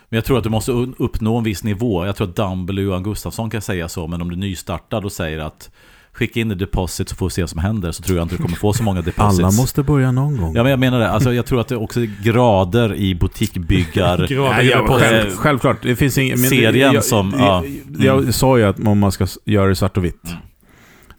[0.09, 2.07] Men jag tror att du måste uppnå en viss nivå.
[2.07, 5.05] Jag tror att Dumble och Johan Gustafsson kan säga så, men om du är nystartad
[5.05, 5.71] och säger att
[6.13, 8.37] skicka in ett deposit så får vi se vad som händer, så tror jag inte
[8.37, 9.39] du kommer få så många deposits.
[9.39, 10.55] Alla måste börja någon gång.
[10.55, 11.11] Ja, men jag menar det.
[11.11, 14.27] Alltså, jag tror att det också är grader i butikbyggar...
[14.29, 15.09] Grader jag, deposit.
[15.09, 16.39] själv, självklart, det finns ingen...
[16.39, 17.67] Serien jag, som- Jag,
[17.99, 18.05] ja.
[18.05, 20.25] jag, sa ju att om man ska göra det svart och vitt.
[20.27, 20.39] Mm.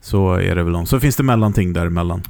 [0.01, 0.85] Så är det väl om.
[0.85, 2.21] Så finns det mellanting däremellan.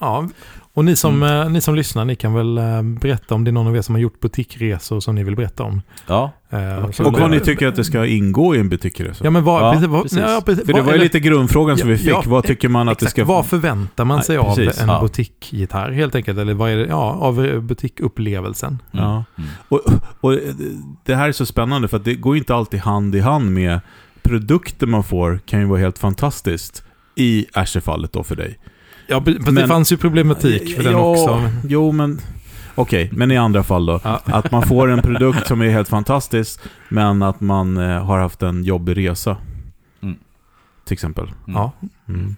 [0.00, 0.28] Ja,
[0.74, 1.40] och ni som, Mm.
[1.46, 3.82] eh, ni som lyssnar, ni kan väl eh, berätta om det är någon av er
[3.82, 5.82] som har gjort butikresor som ni vill berätta om.
[6.06, 9.26] Ja, Eh, Och vad ni tycker att det ska ingå i en butikresor.
[9.26, 9.62] Ja, men vad...
[9.62, 10.18] Ja, precis, vad, precis.
[10.18, 12.08] ja, precis, För det var ju eller- lite grundfrågan som vi fick.
[12.08, 13.32] ja, vad tycker man att Exakt, det ska...
[13.32, 15.00] vad förväntar man sig Nej, av en ja.
[15.02, 16.38] butikgitarr helt enkelt?
[16.38, 18.78] Eller vad är det, ja, av eh, butikupplevelsen?
[18.92, 19.04] Mm.
[19.04, 19.24] Ja.
[19.38, 19.50] Mm.
[19.68, 19.80] Och,
[20.20, 20.38] och
[21.04, 23.80] det här är så spännande för att det går inte alltid hand i hand med
[24.22, 26.82] produkter man får kan ju vara helt fantastiskt.
[27.14, 28.58] I Asher-fallet då för dig.
[29.12, 31.50] Ja, fast det Men- fanns ju problematik för den ja, också.
[31.68, 32.20] Jo, men...
[32.74, 34.00] Okej, men i andra fall då.
[34.04, 34.20] Ja.
[34.24, 38.42] Att man får en produkt som är helt fantastisk, men att man eh, har haft
[38.42, 39.36] en jobbig resa.
[40.02, 40.16] Mm.
[40.84, 41.24] Till exempel.
[41.24, 41.54] Mm.
[41.54, 41.72] Ja.
[42.08, 42.36] Mm.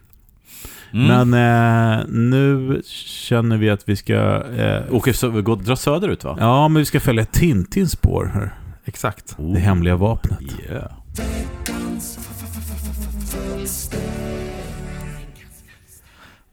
[0.92, 1.28] Mm.
[1.30, 4.14] Men eh, nu känner vi att vi ska...
[4.56, 6.36] Eh, Åker sö- gå, dra söderut va?
[6.40, 8.54] ja, men vi ska följa Tintins spår här.
[8.84, 9.34] Exakt.
[9.38, 9.52] Oh.
[9.54, 10.38] Det hemliga vapnet.
[10.70, 10.84] Yeah.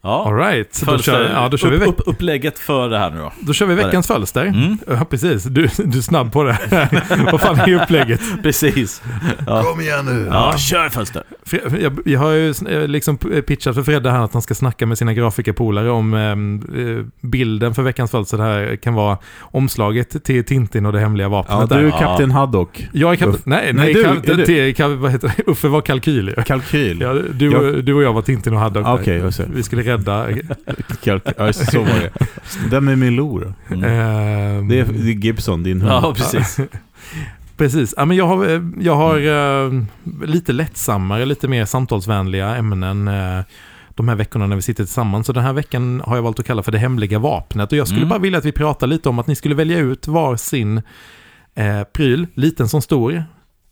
[0.04, 0.26] Ja.
[0.28, 2.98] All right, så då kör, ja, då, kör vi upp, veck, upp, upplägget för det
[2.98, 3.32] här nu då.
[3.40, 4.46] då kör vi veckans fölster.
[4.46, 4.78] Mm.
[4.88, 5.44] Ja, precis.
[5.44, 6.58] Du, du är snabb på det.
[7.32, 8.22] Vad fan är upplägget?
[8.44, 9.02] Precis.
[9.48, 9.64] Ja.
[9.64, 10.28] Kom igen nu!
[10.32, 11.24] Ja, kör Fölster.
[11.82, 12.54] Jag, jag har ju
[12.88, 17.74] liksom pitchat för Fredde här att han ska snacka med sina grafikerpolare om eh, bilden
[17.74, 18.38] för veckans fölster.
[18.38, 21.58] Det här kan vara omslaget till Tintin och det hemliga vapnet.
[21.60, 21.80] Ja, där.
[21.82, 22.00] du är Ja.
[22.00, 22.88] Kapten Haddock.
[22.94, 23.42] Jag är kap- Uff.
[23.46, 25.52] Nej, nej, Nej, du- kap- till, kap- vad heter det?
[25.52, 26.36] Uffe var kalkyl.
[26.46, 27.02] Kalkyl.
[27.02, 28.88] Ja, du, och- du och jag var Tintin och Haddock.
[28.88, 29.48] Okej, jag ser.
[29.54, 29.84] Vi skulle
[31.04, 31.34] Kalkyl.
[31.38, 32.10] Ja, så var det.
[32.70, 33.76] Vem är Milou då?
[33.76, 33.84] Mm.
[33.84, 35.94] ehm, Det är, det är Gibson, din hund.
[35.94, 36.60] Ja, precis.
[37.58, 37.94] Precis.
[37.98, 39.18] Ja, men jag har, jag har
[39.68, 39.72] eh,
[40.26, 43.40] lite lättsammare, lite mer samtalsvänliga ämnen eh,
[43.96, 45.28] de här veckorna när vi sitter tillsammans.
[45.28, 47.72] Så den här veckan har jag valt att kalla för det hemliga vapnet.
[47.72, 48.10] Och jag skulle Mm.
[48.10, 50.78] bara vilja att vi pratar lite om att ni skulle välja ut var sin
[51.56, 53.24] eh, pryl, liten som stor,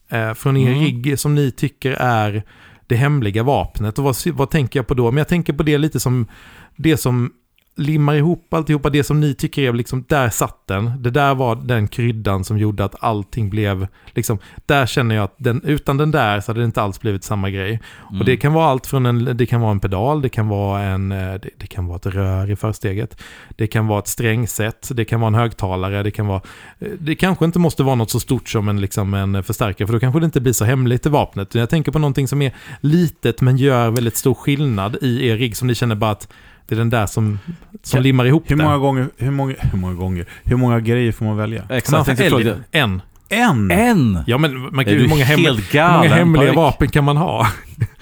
[0.10, 0.80] eh, från er Mm.
[0.84, 2.44] rigg som ni tycker är
[2.90, 3.98] det hemliga vapnet.
[3.98, 5.12] Och vad, vad tänker jag på då?
[5.12, 6.28] Men jag tänker på det lite som
[6.76, 7.32] det som
[7.80, 11.04] limmar ihop alltihopa, det som ni tycker är liksom, där satt den.
[11.04, 15.36] Det där var den kryddan som gjorde att allting blev, liksom, där känner jag att
[15.38, 17.80] den, utan den där så hade det inte alls blivit samma grej.
[18.10, 18.20] Mm.
[18.20, 20.82] Och det kan vara allt från en, det kan vara en pedal, det kan vara
[20.82, 24.90] en, eh, det, det kan vara ett rör i försteget, det kan vara ett strängset,
[24.94, 26.42] det kan vara en högtalare, det kan vara,
[26.80, 29.94] eh, det kanske inte måste vara något så stort som en, liksom en förstärkare, för
[29.94, 31.56] då kanske det inte blir så hemligt i vapnet.
[31.56, 35.58] Jag tänker på någonting som är litet men gör väldigt stor skillnad i er rigg
[35.58, 36.28] som ni känner bara att
[36.70, 37.40] det är den där som,
[37.84, 41.12] som Kan- limmar ihop Hur många gånger, hur många, hur många gånger, hur många grejer
[41.12, 41.64] får man välja?
[41.70, 43.02] Exakt, Man får älg- en.
[43.32, 43.72] En!
[43.72, 44.24] En!
[44.28, 47.48] Ja men man du hur många, hem, helt hur många hemliga vapen kan man ha?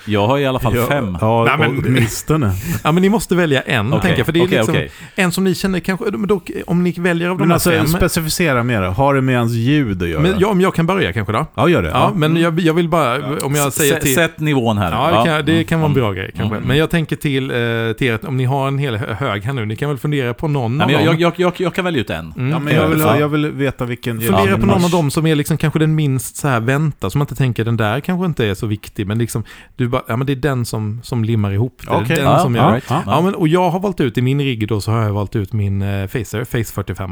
[0.07, 1.17] Jag har i alla fall Ja, fem.
[1.21, 2.51] Ja, Nej, men- åtminstone.
[2.83, 4.25] Ja men ni måste välja en, Okej, tänker jag.
[4.25, 4.89] För det är okej, liksom okej.
[5.15, 7.71] en som ni känner kanske, men dock, om ni väljer av de Men här alltså,
[7.71, 7.87] fem.
[7.87, 8.81] specificera mer.
[8.81, 10.21] Har det med ens ljud att göra?
[10.21, 11.45] Men, ja, om jag kan börja kanske då?
[11.55, 11.89] ja, gör det.
[11.89, 14.15] Ja, men jag, jag vill bara, om jag säger S- till...
[14.15, 14.91] Sätt nivån här.
[14.91, 16.03] Ja, det kan, det kan vara en Mm.
[16.03, 16.55] bra grej kanske.
[16.57, 16.67] Mm.
[16.67, 17.55] Men jag tänker till, eh,
[17.97, 20.47] till er om ni har en hel hög här nu, ni kan väl fundera på
[20.47, 21.19] någon Nej, av men jag, dem.
[21.21, 22.33] jag, jag, jag kan välja ut en.
[22.37, 24.21] Mm, Ja, men jag vill, jag vill veta vilken...
[24.21, 27.19] Fundera på någon av dem som är liksom kanske den minst så här vänta, som
[27.19, 29.43] man inte tänker den där kanske inte är så viktig, men liksom,
[29.75, 31.91] du bara, ja men det är den som, som limmar ihop det.
[31.91, 32.15] Okej.
[32.15, 32.85] Den Ja, som jag, right.
[32.89, 33.03] Ja.
[33.05, 35.35] ja, men, och jag har valt ut i min rigg då så har jag valt
[35.35, 37.11] ut min eh, Facer, Face 45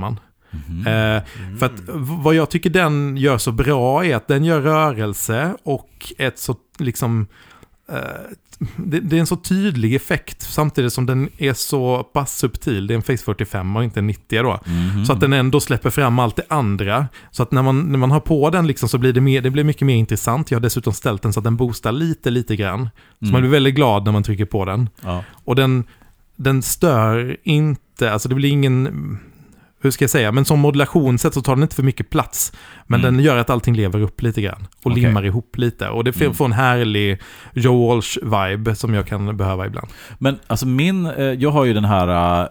[0.51, 0.87] Mhm.
[0.87, 1.21] eh,
[1.59, 5.53] För att v- vad jag tycker den gör så bra är att den gör rörelse
[5.63, 7.27] och ett så liksom
[7.91, 7.97] eh,
[8.77, 12.87] det, det är en så tydlig effekt samtidigt som den är så pass subtil.
[12.87, 14.59] Det är en Face 45 och inte en 90 då.
[14.65, 15.05] Mhm.
[15.05, 17.07] Så att den ändå släpper fram allt det andra.
[17.31, 19.49] Så att när man, när man har på den liksom så blir det, mer, det
[19.51, 20.51] blir mycket mer intressant.
[20.51, 22.89] Jag har dessutom ställt den så att den boostar lite, lite grann.
[23.19, 23.31] Så Mm.
[23.31, 24.89] man blir väldigt glad när man trycker på den.
[25.03, 25.23] Ja.
[25.31, 25.83] Och den,
[26.35, 29.17] den stör inte, alltså det blir ingen,
[29.85, 32.53] hur ska jag säga, men som modulationssätt så tar den inte för mycket plats.
[32.87, 33.15] Men Mm.
[33.15, 34.67] den gör att allting lever upp lite grann.
[34.83, 35.03] Och Okej.
[35.03, 35.89] limmar ihop lite.
[35.89, 36.33] Och det får Mm.
[36.33, 37.21] får en härlig
[37.53, 39.87] Joe Walsh-vibe som jag kan behöva ibland.
[40.19, 42.47] Men alltså min, eh, jag har ju den här, eh,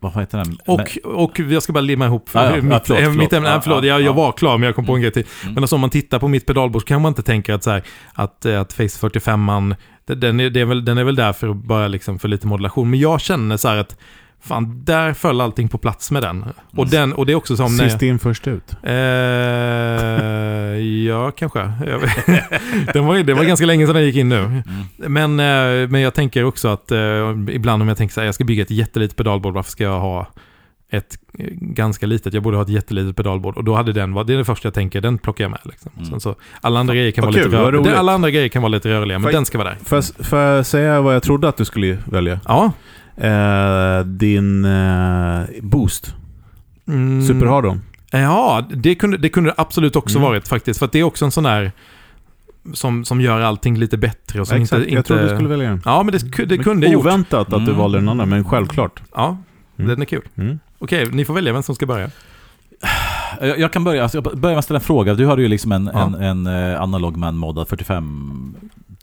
[0.00, 0.58] vad heter den?
[0.66, 3.16] Och, och jag ska bara limma ihop Ja, ja, ja, mitt, förlåt, eh, förlåt.
[3.16, 3.48] mitt ämne.
[3.48, 4.12] Ja, Ja, förlåt, ja, jag, jag ja.
[4.12, 5.24] var klar men jag kom på en grej till.
[5.42, 5.54] Mm.
[5.54, 7.70] Men alltså om man tittar på mitt pedalbord så kan man inte tänka att, så
[7.70, 7.82] här,
[8.14, 9.74] att, eh, att Face 45
[10.06, 12.46] den är, det är väl, den är väl där för att bara liksom för lite
[12.46, 12.90] modulation.
[12.90, 13.96] Men jag känner så här att
[14.44, 16.44] fan, där föll allting på plats med den.
[16.76, 17.76] Och, den, och det är också som...
[17.76, 18.76] när- Sist in först ut.
[18.82, 18.94] Eh,
[21.06, 21.60] ja, kanske.
[22.92, 24.38] Den var, det var ganska länge sedan jag gick in nu.
[24.38, 24.62] Mm.
[24.96, 26.98] Men, eh, men jag tänker också att eh,
[27.48, 30.00] ibland om jag tänker så här, jag ska bygga ett jättelitet pedalbord, varför ska jag
[30.00, 30.28] ha
[30.90, 33.56] ett eh, ganska litet, jag borde ha ett jättelitet pedalbord.
[33.56, 35.60] Och då hade den, det är det första jag tänker, den plockar jag med.
[35.64, 35.92] Liksom.
[35.96, 36.10] Mm.
[36.10, 37.96] Sen så, alla, andra grejer kan vara lite kul, rörliga.
[37.96, 40.02] Alla andra grejer kan vara lite rörliga, men jag- den ska vara där.
[40.24, 42.40] Får jag säga vad jag trodde att du skulle välja?
[42.44, 42.72] Ja.
[43.16, 46.14] Eh, din eh, Boost.
[46.88, 47.82] Mm, Superhardon.
[48.10, 50.28] Ja, det kunde det kunde absolut också Mm.
[50.28, 50.78] varit faktiskt.
[50.78, 51.72] För att det är också en sån där
[52.72, 54.40] som, som gör allting lite bättre.
[54.40, 55.82] Och som Exakt, inte, inte, jag trodde du skulle välja den.
[55.84, 57.06] Ja, men det, det Men kunde jag gjort.
[57.06, 57.76] Oväntat att du Mm.
[57.76, 59.02] valde den andra, men självklart.
[59.14, 59.36] Ja,
[59.78, 59.88] Mm.
[59.88, 60.22] den är kul.
[60.36, 60.58] Mm.
[60.78, 62.10] Okej, ni får välja vem som ska börja.
[63.40, 65.14] Jag, jag kan börja, alltså, jag börjar med att ställa en fråga.
[65.14, 66.00] Du hade ju liksom en, Ja.
[66.02, 68.54] en, en eh, analog man modad 45,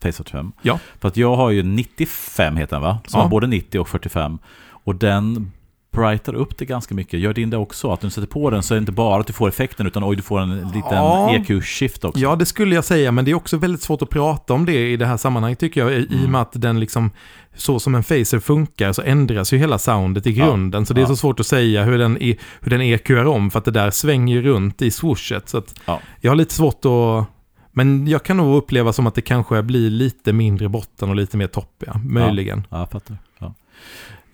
[0.01, 0.51] Face 45.
[0.61, 0.79] Ja.
[0.99, 2.99] För att jag har ju 95 heter den va?
[3.07, 3.23] Som Ja.
[3.23, 4.37] har både 90 och 45.
[4.83, 5.51] Och den
[5.93, 7.19] brightar upp det ganska mycket.
[7.19, 7.91] Gör din det också?
[7.91, 10.03] Att du sätter på den så är det inte bara att du får effekten utan
[10.03, 11.29] oj, du får en liten Ja.
[11.35, 12.19] EQ-shift också.
[12.19, 14.91] Ja, det skulle jag säga, men det är också väldigt svårt att prata om det
[14.91, 15.91] i det här sammanhanget tycker jag.
[15.91, 16.31] I, i och Mm.
[16.31, 17.11] med att den liksom,
[17.55, 20.45] så som en phaser funkar så ändras ju hela soundet i Ja.
[20.45, 20.85] grunden.
[20.85, 21.07] Så det är Ja.
[21.07, 22.15] så svårt att säga hur den,
[22.61, 25.49] hur den EQar om, för att det där svänger runt i swooshet.
[25.49, 25.99] Så att Ja.
[26.21, 27.27] jag har lite svårt att...
[27.71, 31.37] Men jag kan nog uppleva som att det kanske blir lite mindre botten och lite
[31.37, 31.93] mer topp, ja.
[32.03, 32.63] Möjligen.
[32.69, 33.17] Ja, jag fattar.
[33.39, 33.53] Ja.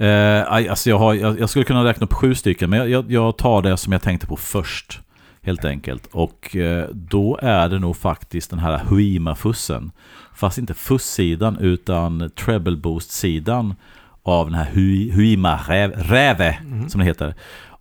[0.05, 3.38] Eh, alltså jag, har, jag, jag skulle kunna räkna upp sju stycken, men jag, jag,
[3.38, 4.99] tar det som jag tänkte på först.
[5.41, 6.07] Helt enkelt.
[6.11, 9.91] Och eh, då är det nog faktiskt den här Huima-fussen.
[10.35, 13.75] Fast inte fuss-sidan utan treble boost-sidan
[14.23, 16.89] av den här Hui- Huima Räv- Räve, Mm.
[16.89, 17.33] som det heter.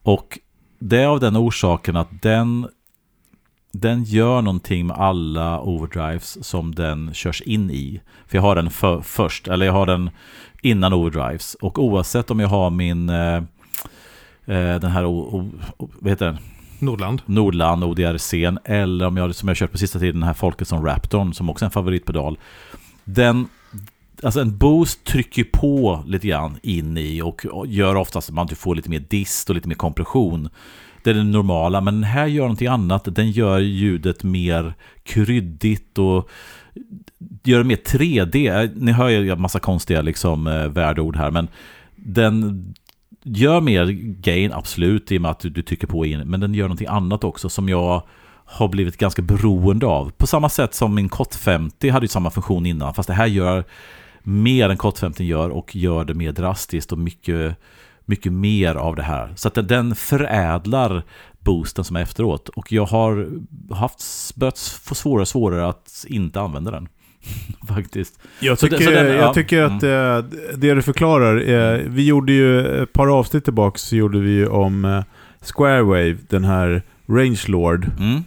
[0.02, 0.38] Och
[0.78, 2.68] det är av den orsaken att den,
[3.80, 8.00] den gör någonting med alla overdrives som den körs in i.
[8.26, 10.10] För jag har den för, först, eller jag har den
[10.62, 11.54] innan overdrives.
[11.54, 13.36] Och oavsett om jag har min, eh,
[14.46, 16.38] eh, den här, o, o, vad heter den?
[16.78, 17.22] Nordland.
[17.26, 21.34] Nordland ODRC eller om jag som jag kört på sista tiden den här Folkesson Raptorn
[21.34, 22.38] som också är en favoritpedal.
[23.04, 23.48] Den
[24.22, 28.74] Alltså en boost trycker på lite grann in i och gör oftast att man får
[28.74, 30.48] lite mer dist och lite mer kompression.
[31.06, 33.08] Det är det normala, men den här gör någonting annat.
[33.14, 36.30] Den gör ljudet mer kryddigt och
[37.44, 38.70] gör det mer 3D.
[38.76, 41.48] Ni hör ju en massa konstiga liksom, eh, värdeord här, men
[41.96, 42.64] den
[43.22, 43.86] gör mer
[44.20, 46.88] gain, absolut, i och med att du, du trycker på in, men den gör någonting
[46.88, 48.02] annat också som jag
[48.44, 50.10] har blivit ganska beroende av.
[50.10, 53.26] På samma sätt som min Cot 50 hade ju samma funktion innan, fast det här
[53.26, 53.64] gör
[54.22, 57.56] mer än Cot 50 gör och gör det mer drastiskt och mycket,
[58.06, 59.32] mycket mer av det här.
[59.36, 61.02] Så att den- förädlar
[61.40, 62.48] boosten som är efteråt.
[62.48, 63.28] Och jag har
[63.74, 64.00] haft
[64.36, 66.88] börjat få svårare och svårare att inte använda den.
[67.68, 68.18] Faktiskt.
[68.40, 72.32] Jag tycker, så den- ja, jag tycker att eh, det du förklarar, eh, vi gjorde
[72.32, 75.02] ju ett par avsnitt tillbaka så gjorde vi ju om eh,
[75.40, 77.90] Squarewave, den här Range Lord.
[77.98, 78.24] Mm.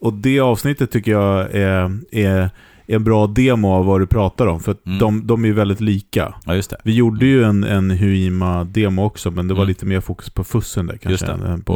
[0.00, 2.50] Och det avsnittet tycker jag är, är
[2.88, 4.98] en bra demo av vad du pratar om, för Mm.
[4.98, 6.34] de, de är ju väldigt lika.
[6.44, 6.76] Ja, just det.
[6.84, 9.68] Vi gjorde ju en, en Huima-demo också, men det var Mm.
[9.68, 11.26] lite mer fokus på fussen där kanske.
[11.26, 11.72] Än- på,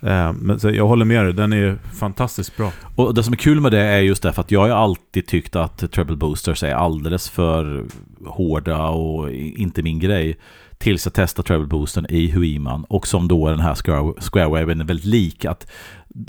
[0.00, 0.26] Mm.
[0.28, 2.72] eh, men så jag håller med dig, den är fantastiskt bra.
[2.96, 5.56] Och det som är kul med det är just därför att jag har alltid tyckt
[5.56, 7.84] att treble boosters är alldeles för
[8.26, 10.36] hårda och inte min grej.
[10.80, 14.80] Tills jag testade treble boostern i Huiman och som då är den här square, squarewaven
[14.80, 15.44] är väldigt lik.
[15.44, 15.70] Att,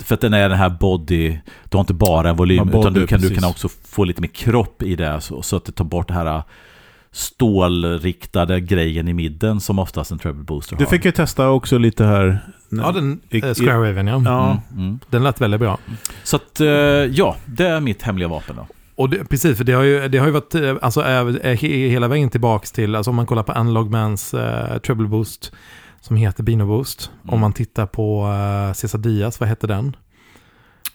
[0.04, 2.92] för att den är den här body, du har inte bara en volym body, utan
[2.92, 5.72] du kan, du kan också få lite mer kropp i det så, så att det
[5.72, 6.42] tar bort det här
[7.10, 10.90] stålriktade grejen i midden som oftast en treble booster Du har.
[10.90, 12.38] fick ju testa också lite här.
[12.68, 14.22] Ja, den eh, Squarewaven ja.
[14.24, 14.98] Ja, Mm, mm.
[15.10, 15.78] Den lät väldigt bra.
[16.24, 18.66] Så att, eh, ja, det är mitt hemliga vapen då.
[19.02, 21.24] Och det, precis, för det har ju, det har ju varit, eh, alltså är
[21.54, 25.52] he- hela vägen tillbaks till, alltså om man kollar på Analog Mans eh, Treble Boost,
[26.00, 27.10] som heter Bino Boost.
[27.22, 27.34] Mm.
[27.34, 28.26] Om man tittar på
[28.68, 29.96] eh, Cesar Diaz, vad hette den?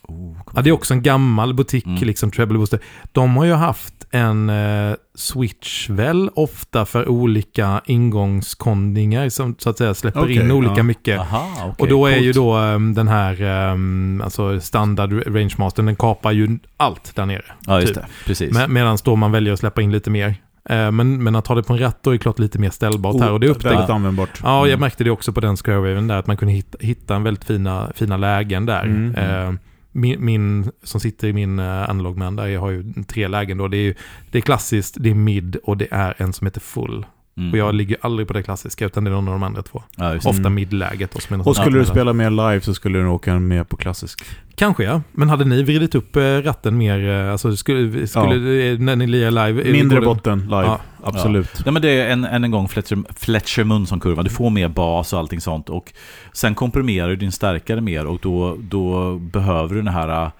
[0.07, 2.03] Oh, Ja, det är också en gammal butik, Mm.
[2.03, 2.79] liksom Treble Booster.
[3.11, 9.77] De har ju haft en eh, switch väl ofta för olika ingångskondingar som så att
[9.77, 10.83] säga släpper Okej, in olika ja.
[10.83, 11.19] mycket.
[11.19, 12.25] Aha, okej, Och då är coolt.
[12.25, 17.25] ju då ehm, den här ehm, alltså standard range master, den kapar ju allt där
[17.25, 17.45] nere.
[17.65, 18.03] Ja, just typ.
[18.03, 18.07] det.
[18.25, 18.53] Precis.
[18.53, 20.35] Med, Medan då man väljer att släppa in lite mer.
[20.69, 23.19] Eh, men, men att ha det på en ratt då är klart lite mer ställbart
[23.21, 23.31] här.
[23.31, 24.39] Och det upptäckte väldigt användbart.
[24.43, 24.79] Ja, jag Mm.
[24.79, 27.91] märkte det också på den squarewaven där, att man kunde hitta, hitta en väldigt fina,
[27.95, 28.83] fina lägen där.
[28.83, 29.15] Mm.
[29.15, 29.53] Eh,
[29.97, 33.67] min, min, som sitter i min eh, analogman, där, jag har ju tre lägen då.
[33.67, 33.95] Det är, ju,
[34.31, 37.05] det är klassiskt, det är mid och det är en som heter full.
[37.37, 37.51] Mm.
[37.51, 39.83] Och jag ligger aldrig på det klassiska, utan det är någon av de andra två.
[39.95, 40.15] ja.
[40.15, 40.53] Ofta Mm.
[40.53, 41.15] midläget.
[41.15, 44.21] Och, Och skulle du spela mer live så skulle du åka med på klassisk.
[44.55, 48.79] Kanske ja, men hade ni vridit upp eh, ratten mer, eh, alltså skulle, skulle eh,
[48.79, 49.71] när ni lirar live?
[49.71, 50.79] Mindre botten live, Ja.
[51.03, 51.61] absolut.
[51.65, 54.23] Ja, men det är en, än en gång Fletcher, Fletcher Munson-kurvan.
[54.23, 55.69] Du får mer bas och allting sånt.
[55.69, 55.93] Och
[56.33, 60.31] sen komprimerar du din stärkare mer och då, då behöver du den här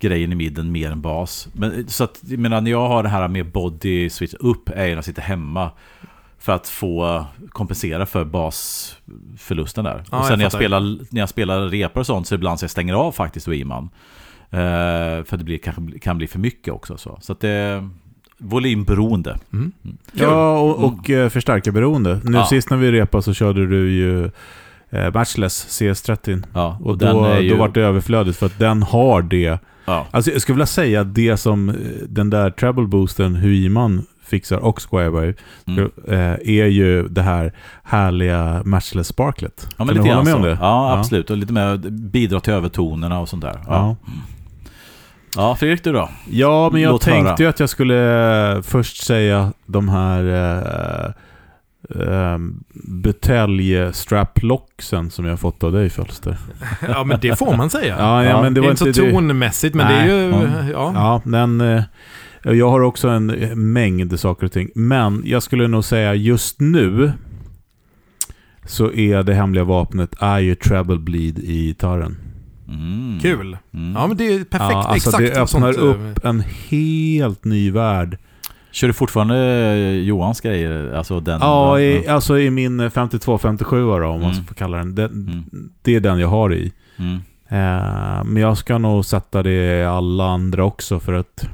[0.00, 1.48] grejen i midden mer än bas.
[1.52, 4.74] Men, så att, jag menar, när jag har det här med body switch upp är
[4.76, 5.70] när jag sitter hemma.
[6.46, 10.04] För att få kompensera för basförlusten där.
[10.10, 10.80] Ja, och sen jag när jag, spelar,
[11.10, 13.84] när jag spelar repar och sånt så ibland så jag stänger av faktiskt Wiman.
[13.84, 13.88] Uh,
[15.24, 16.96] för det blir, kanske kan bli för mycket också.
[16.96, 17.88] Så, så att det är
[18.38, 19.38] volymberoende.
[19.52, 19.72] Mm.
[20.12, 21.30] Ja, och, och mm.
[21.30, 22.20] förstärkarberoende.
[22.24, 22.46] Nu Ja.
[22.46, 24.24] sist när vi repade så körde du ju
[24.90, 26.42] eh, Matchless CS30.
[26.54, 29.58] Ja, Och den då, ju- då var det överflödigt för att den har det.
[29.84, 30.06] Ja.
[30.10, 31.74] Alltså jag skulle vilja säga det som eh,
[32.08, 35.34] den där treble boosten Huiman fixar och Squarewave
[35.66, 35.90] Mm.
[36.08, 36.18] eh,
[36.58, 37.52] är ju det här
[37.84, 39.68] härliga Matchless Sparklet.
[39.76, 40.36] Ja, men kan lite du hålla med så.
[40.36, 40.58] om det?
[40.60, 41.30] Ja, absolut.
[41.30, 43.58] Och lite mer bidra till övertonerna och sånt där.
[43.66, 44.12] Ja, Ja.
[45.36, 46.08] ja Fredrik du då?
[46.30, 47.36] Ja, men jag Låt tänkte höra.
[47.38, 51.10] ju att jag skulle eh, först säga de här uh,
[52.00, 52.38] uh,
[52.88, 56.36] butelj straplocksen som jag har fått av dig Fölster.
[56.88, 57.96] Ja, men det får man säga.
[57.98, 59.10] Ja, ja, Ja, men det det är var inte så det.
[59.12, 60.08] tonmässigt, men Nej.
[60.08, 60.30] det är ju...
[60.32, 60.64] Ja.
[60.72, 60.92] Ja.
[60.94, 61.82] Ja, men eh,
[62.54, 63.26] jag har också en
[63.72, 64.68] mängd saker och ting.
[64.74, 67.12] Men jag skulle nog säga just nu
[68.66, 72.16] så är det hemliga vapnet är ju treble bleed i gitarren.
[72.68, 73.18] Mm.
[73.22, 73.56] Kul.
[73.74, 73.92] Mm.
[73.96, 74.70] Ja, men det är perfekt.
[74.72, 78.18] Ja, alltså Exakt det vad sånt, öppnar eh, upp en helt ny värld.
[78.70, 80.92] Kör du fortfarande eh, Johans grejer?
[80.92, 81.40] Alltså den?
[81.40, 84.34] Ja, i, alltså i min 52-57 då, om man Mm.
[84.34, 84.94] ska få kalla den.
[84.94, 85.44] den Mm.
[85.82, 86.72] Det är den jag har i.
[86.96, 87.14] Mm.
[87.48, 91.48] Eh, men jag ska nog sätta det i alla andra också för att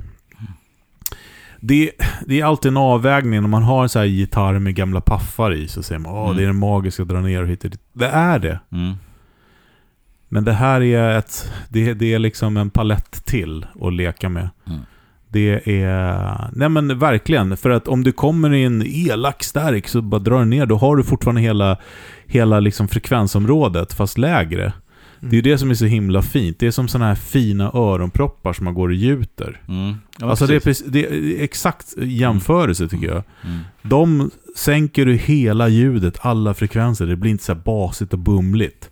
[1.65, 1.91] Det,
[2.27, 3.41] det är alltid en avvägning.
[3.41, 6.25] När man har en så här gitarr med gamla paffar i så säger man att
[6.25, 6.37] Mm.
[6.37, 7.81] det är den magiska dra ner och hit och dit.
[7.93, 8.61] Det är det.
[8.73, 8.95] Mm.
[10.29, 11.53] Men det här är ett...
[11.69, 14.49] Det, det är liksom en palett till att leka med.
[14.67, 14.81] Mm.
[15.29, 16.51] Det är...
[16.53, 17.57] Nej men verkligen.
[17.57, 20.67] För att om du kommer i en elak stärk så bara drar du ner.
[20.67, 21.77] Då har du fortfarande hela,
[22.27, 24.73] hela liksom frekvensområdet fast lägre.
[25.31, 26.59] Det är det som är så himla fint.
[26.59, 29.61] Det är som sådana här fina öronproppar som man går och gjuter.
[29.69, 29.95] Mm.
[30.19, 30.87] Ja, alltså det är, precis.
[30.87, 33.23] det är exakt jämförelse tycker jag.
[33.45, 33.61] Mm.
[33.83, 37.07] De sänker du hela ljudet, alla frekvenser.
[37.07, 38.91] Det blir inte så här basigt och bumligt.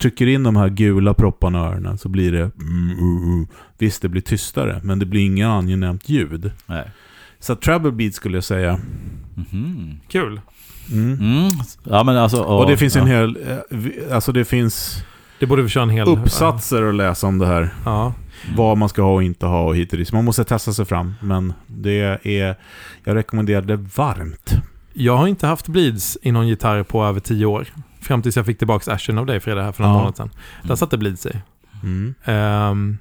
[0.00, 2.50] Trycker in de här gula propparna i öronen så blir det...
[2.60, 3.46] Mm, uh, uh.
[3.78, 6.52] Visst, det blir tystare, men det blir inget angenämt ljud.
[6.66, 6.90] Nej.
[7.40, 8.80] Så treble beat skulle jag säga.
[9.34, 10.00] Mhm.
[10.08, 10.40] Kul.
[10.92, 11.12] Mm.
[11.12, 11.52] Mm.
[11.84, 13.02] Ja, men alltså, Och det finns ja.
[13.02, 13.36] en hel...
[13.48, 15.04] eh, Alltså det finns
[15.42, 16.08] Det borde vi köra en hel...
[16.08, 17.74] uppsatser att läsa om det här.
[17.84, 18.12] Ja.
[18.56, 20.12] Vad man ska ha och inte ha och hit och dit.
[20.12, 21.14] Man måste testa sig fram.
[21.20, 22.56] Men det är...
[23.04, 24.54] Jag rekommenderar det varmt.
[24.92, 27.66] Jag har inte haft bleeds i någon gitarr på över tio år.
[28.00, 29.98] Fram tills jag fick tillbaka Ashen av dig Frida här för någon Ja.
[29.98, 30.30] månad sedan.
[30.62, 31.32] Där satte bleeds i.
[31.82, 32.14] Mm.
[32.24, 32.98] Ehm,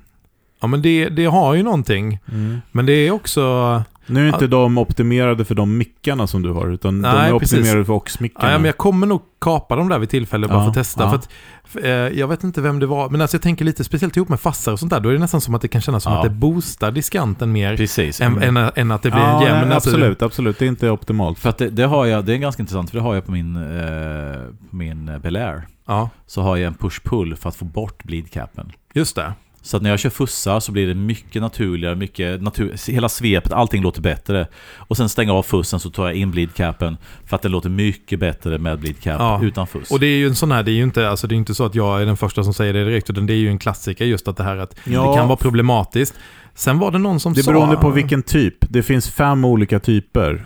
[0.62, 2.20] ja men det, det har ju någonting.
[2.32, 2.62] Mm.
[2.72, 3.84] Men det är också...
[4.06, 7.40] Nu är inte de optimerade för de mickarna som du har, utan de Nej, är
[7.40, 7.60] precis.
[7.60, 8.52] optimerade för aux-mickarna.
[8.52, 11.04] Ja, men jag kommer nog kapa dem där vid tillfälle bara Ja, för att testa.
[11.04, 11.10] ja.
[11.10, 11.30] För att,
[11.64, 11.90] för, eh,
[12.20, 14.72] jag vet inte vem det var, men alltså jag tänker lite speciellt ihop med fassar
[14.72, 15.00] och sånt där.
[15.00, 16.18] Då är det nästan som att det kan kännas som Ja.
[16.20, 18.22] att det boostar diskanten mer Precis.
[18.22, 19.68] än, än, än att det blir en jämn...
[19.68, 20.60] nej, absolut, absolut.
[20.60, 21.40] Det är inte optimalt.
[21.40, 23.32] För att det, det har jag, det är ganska intressant, för det har jag på
[23.32, 25.68] min, eh, min Bel Air.
[25.88, 28.72] Ja, Så har jag en push-pull för att få bort bleedcapen.
[28.94, 29.34] just det.
[29.64, 33.52] Så att när jag kör fussar så blir det mycket naturligare, mycket natur, hela svepet,
[33.54, 34.48] allting låter bättre.
[34.78, 38.20] Och sen stänga av fussen så tar jag in bleedcapen för att det låter mycket
[38.20, 39.40] bättre med bleedcap Ja.
[39.44, 39.92] utan fuss.
[39.92, 41.56] Och det är ju en sån här, det är ju inte, alltså det är inte
[41.56, 43.60] så att jag är den första som säger det direkt, utan det är ju en
[43.60, 45.10] klassiker just att det här att Ja.
[45.12, 46.14] det kan vara problematiskt.
[46.56, 47.52] Sen var det någon som Det sa...
[47.52, 48.56] beror på vilken typ.
[48.60, 50.46] Det finns fem olika typer.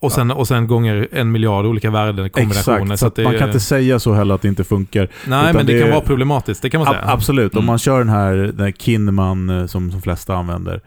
[0.00, 2.80] Och sen, och sen gånger en miljard olika värden, kombinationer.
[2.92, 5.08] Exakt, så så det, man kan inte säga så heller att det inte funkar.
[5.26, 7.04] Nej, men det, det- kan vara problematiskt, det kan man säga.
[7.06, 7.66] absolut, om Mm.
[7.66, 10.80] man kör den här, den här Kinman eh, som de flesta använder.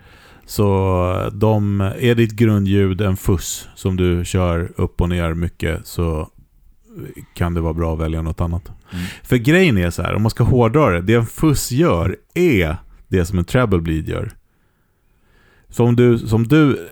[0.45, 6.29] Så de, är ditt grundljud en fuss som du kör upp och ner mycket så
[7.33, 8.71] kan det vara bra att välja något annat.
[8.93, 9.05] Mm.
[9.23, 12.75] För grejen är så här, om man ska hårdra det, det en fuss gör är
[13.07, 14.31] det som en treble bleed gör.
[15.69, 16.85] Som du, som du, om- om-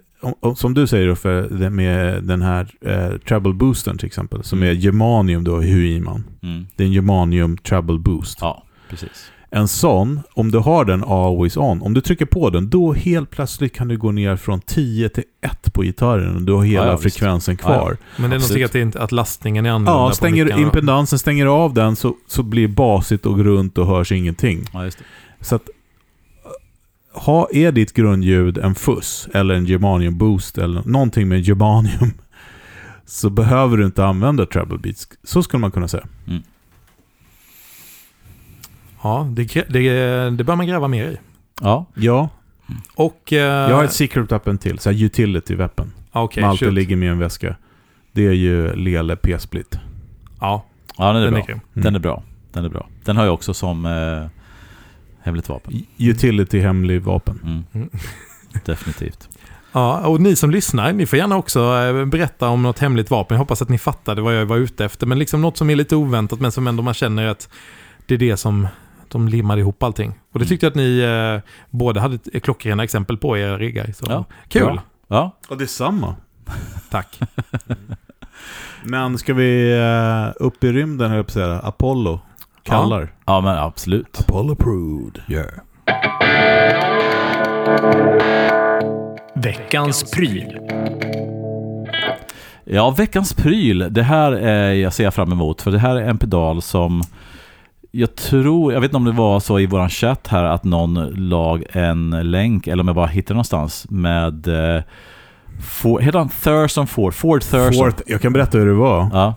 [0.56, 5.44] som du säger Uffe, med den här eh, treble boosten till exempel, som är germanium
[5.44, 6.24] då, Huiman.
[6.44, 6.68] Mm.
[6.76, 8.38] Det är en germanium treble boost.
[8.42, 9.32] Ja, precis.
[9.52, 13.30] En sån, om du har den always on, om du trycker på den, då helt
[13.30, 16.86] plötsligt kan du gå ner från 10 till 1 på gitarren och du har hela
[16.86, 17.18] Ja, ja, visst.
[17.18, 17.80] frekvensen Ja, ja.
[17.80, 17.98] kvar.
[18.18, 19.92] men det är säkert inte att lastningen är annorlunda.
[20.04, 24.12] Ja, på stänger impedansen, stänger av den så, så blir basigt och runt och hörs
[24.12, 24.64] ingenting.
[24.74, 25.04] Ja, just det.
[25.46, 25.70] Så att
[27.14, 32.12] ha, är ditt grundljud en fuss eller en germanium boost eller någonting med germanium
[33.06, 35.08] så behöver du inte använda treble beats.
[35.24, 36.08] Så skulle man kunna säga.
[39.04, 41.18] Ja, det, det, det bör man gräva mer i.
[41.62, 42.30] Ja, Ja,
[42.96, 43.34] Och...
[43.34, 45.94] Eh, jag har ett secret weapon till, så här utility weapon.
[46.12, 46.74] Okej, som alltid shoot.
[46.74, 47.56] ligger med i en väska.
[48.12, 49.80] Det är ju Lele P-split.
[50.40, 50.66] Ja,
[50.98, 51.44] ja den är den bra.
[51.48, 51.52] är.
[51.52, 51.62] Mm.
[51.74, 52.24] Den är bra.
[52.52, 52.88] Den är bra.
[53.06, 53.92] Den har jag också som eh,
[55.30, 55.74] hemligt vapen.
[55.98, 57.40] Utility hemlig vapen.
[57.44, 57.64] Mm.
[57.74, 57.90] Mm.
[58.66, 59.30] Definitivt.
[59.72, 63.36] Ja, och ni som lyssnar, ni får gärna också eh, berätta om något hemligt vapen.
[63.36, 65.08] Jag hoppas att ni fattade vad jag var ute efter.
[65.08, 67.50] Men liksom något som är lite oväntat, men som ändå man känner att
[68.06, 68.68] det är det som
[69.08, 70.14] de limmar ihop allting.
[70.34, 73.92] Och det tyckte jag att ni eh, båda hade klockrena exempel på i era riggar.
[73.96, 74.26] Så Ja.
[74.48, 74.64] kul!
[74.66, 74.82] Bra.
[75.08, 76.16] Ja, Och det är samma.
[76.90, 77.20] Tack.
[78.84, 81.60] Men ska vi eh, upp i rymden, höll jag på att säga.
[81.60, 82.20] Apollo
[82.70, 83.14] kallar.
[83.26, 84.20] ja men absolut.
[84.20, 85.22] Apollo approved.
[85.28, 85.46] Yeah.
[89.36, 90.60] Veckans pryl.
[92.66, 93.88] Ja, veckans pryl.
[93.90, 95.62] Det här är, jag ser fram emot.
[95.62, 97.02] För det här är en pedal som
[97.92, 100.94] jag tror, jag vet inte om det var så i våran chatt här att någon
[101.30, 104.84] lag en länk, eller om jag bara hittade någonstans med eh,
[105.62, 107.14] For, heter han Thurston Ford?
[107.14, 107.92] Ford Thurston?
[107.92, 109.10] Fort, jag kan berätta hur det var.
[109.14, 109.34] Ja.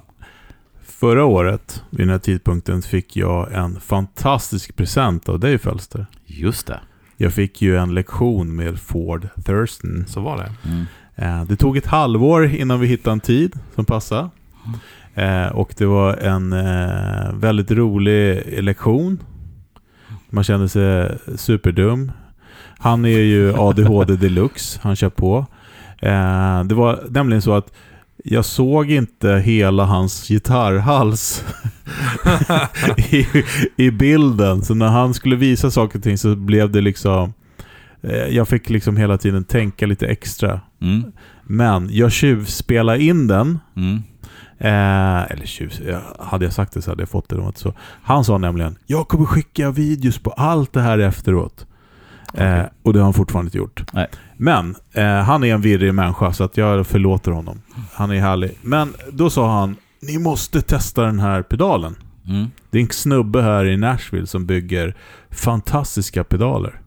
[1.03, 6.07] Förra året, vid den här tidpunkten, fick jag en fantastisk present av dig Fölster.
[6.27, 6.81] Just det.
[7.17, 10.05] Jag fick ju en lektion med Ford Thurston.
[10.09, 10.53] Så var det.
[10.69, 10.87] Mm.
[11.17, 14.29] Eh, Det tog ett halvår innan vi hittade en tid som passade.
[15.15, 19.19] Eh, och det var en eh, väldigt rolig lektion.
[20.31, 22.13] Man kände sig superdum.
[22.79, 25.47] Han är ju ADHD deluxe, han kör på.
[26.65, 27.73] Det var nämligen så att
[28.23, 31.45] jag såg inte hela hans gitarrhals
[32.97, 33.27] i,
[33.77, 34.63] i bilden.
[34.63, 37.33] Så när han skulle visa saker och ting så blev det liksom...
[38.03, 40.61] Eh, jag fick liksom hela tiden tänka lite extra.
[40.81, 41.13] Mm.
[41.45, 43.59] Men jag tjuvspelade in den.
[43.77, 44.03] Mm.
[44.59, 47.53] Eh, eller tjuv, ja, hade jag sagt det så hade jag fått det.
[47.55, 47.75] så.
[48.03, 51.67] Han sa nämligen, jag kommer skicka videos på allt det här efteråt.
[52.35, 53.85] Eh, och det har han fortfarande inte gjort.
[53.93, 54.07] Nej.
[54.37, 57.63] Men eh, han är en virrig människa så att jag förlåter honom.
[57.95, 58.59] Han är härlig.
[58.63, 61.97] Men då sa han, ni måste testa den här pedalen.
[62.29, 62.47] Mm.
[62.71, 64.95] Det är en snubbe här i Nashville som bygger
[65.31, 66.79] fantastiska pedaler.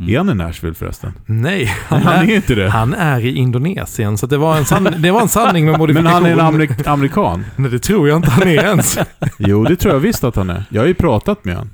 [0.00, 0.14] Mm.
[0.14, 1.12] Är han i Nashville förresten?
[1.26, 2.68] Nej, Han, han, är är, inte det.
[2.70, 4.18] han är i Indonesien.
[4.18, 6.12] Så det var en, sann, det var en sanning med Men modifikation.
[6.12, 7.44] han är en amerik- amerikan.
[7.56, 8.98] Nej, det tror jag inte han är ens.
[9.38, 10.64] Jo, det tror jag visst att han är.
[10.70, 11.70] Jag har ju pratat med honom.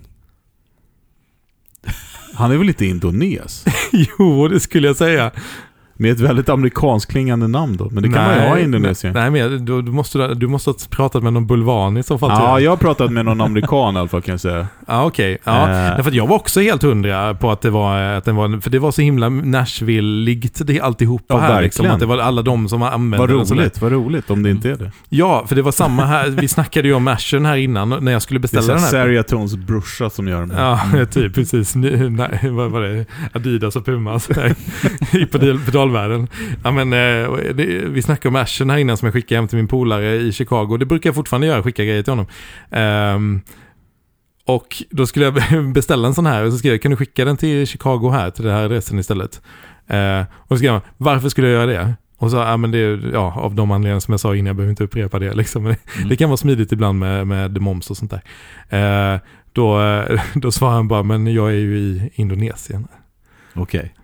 [2.35, 3.65] Han är väl inte indones?
[3.93, 5.31] jo, det skulle jag säga.
[6.03, 7.89] Med ett väldigt amerikansk-klingande namn då.
[7.91, 9.15] Men det kan man ju ha i Indonesien.
[9.15, 12.31] Nej, men du, du, måste, du måste ha pratat med någon bulvan i så fall.
[12.31, 12.71] Ja, jag.
[12.71, 14.67] har pratat med någon amerikan i alla fall kan jag säga.
[14.87, 15.39] Ja, okej.
[15.45, 15.93] Ja, Eh.
[16.07, 18.79] att jag var också helt hundra på att det var, att den var, för det
[18.79, 21.63] var så himla Nashville-ligt det alltihopa Ja, här.
[21.63, 21.95] Liksom, verkligen.
[21.95, 23.59] att det var alla de som använde Vad den.
[23.59, 24.93] roligt, vad roligt om det inte är det.
[25.09, 26.29] Ja, för det var samma här.
[26.29, 28.91] Vi snackade ju om Ashern här innan när jag skulle Det är beställa den här.
[28.91, 30.55] Seriatons brorsa som gör det.
[30.59, 30.81] Ja,
[31.11, 31.75] typ precis.
[31.75, 33.05] Nej, vad var det?
[33.33, 34.33] Adidas och Puma så
[35.93, 36.29] pedalvärlden.
[36.65, 39.57] Ja, men, eh, det, vi snackade om Ashern här innan som jag skickade hem till
[39.57, 40.77] min polare i Chicago.
[40.77, 42.27] Det brukar jag fortfarande göra, skicka grejer till honom.
[42.71, 43.41] Ehm,
[44.45, 47.25] och då skulle jag beställa en sån här och så skrev jag, kan du skicka
[47.25, 49.41] den till Chicago här, till den här adressen istället?
[49.87, 51.95] Eh, och så skrev jag, varför skulle jag göra det?
[52.19, 54.57] Och så, ja men det är ja, av de anledningar som jag sa innan, jag
[54.57, 55.67] behöver inte upprepa det liksom.
[55.67, 55.77] Mm.
[56.09, 58.23] Det kan vara smidigt ibland med, med moms och sånt där.
[59.15, 59.21] Eh,
[59.53, 59.81] då,
[60.35, 62.89] då svarade han bara, men jag är ju i Indonesien.
[63.55, 63.95] Okej.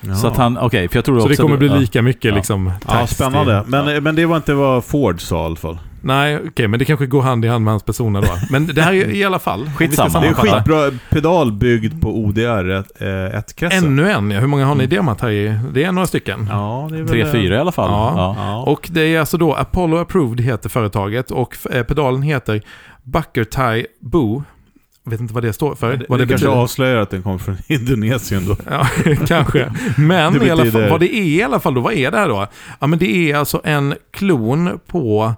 [0.00, 0.14] Ja.
[0.14, 2.34] Så att han, okej, för jag tror Så det kommer bli lika mycket Ja.
[2.34, 3.64] liksom Ja, spännande.
[3.66, 5.78] Men, men det var inte vad Ford sa i alla fall.
[6.00, 8.26] Nej, okej, men det kanske går hand i hand med hans persona då.
[8.50, 9.70] Men det här är i alla fall.
[9.76, 10.08] Skitsamma.
[10.08, 10.56] Det är sammanfatta.
[10.58, 13.84] skitbra pedal byggd på ODR 1-kretsen.
[13.86, 14.40] Ännu en, ja.
[14.40, 15.58] Hur många har ni demat här i?
[15.72, 16.46] Det är några stycken.
[16.50, 17.08] Ja, det är väl...
[17.08, 17.90] Tre, fyra i alla fall.
[17.90, 18.12] Ja.
[18.16, 18.34] Ja.
[18.38, 18.62] Ja.
[18.72, 22.62] Och det är alltså då Apollo Approved heter företaget och eh, pedalen heter
[23.02, 24.42] Buckertie Boo.
[25.08, 25.96] Vet inte vad det står för.
[25.96, 28.56] det, vad det, det, kanske avslöjar att den kommer från Indonesien då.
[28.70, 28.86] Ja,
[29.26, 29.72] kanske.
[29.96, 32.28] Men i alla fall, vad det är i alla fall då, vad är det här
[32.28, 32.46] då?
[32.80, 35.34] Ja, men det är alltså en klon på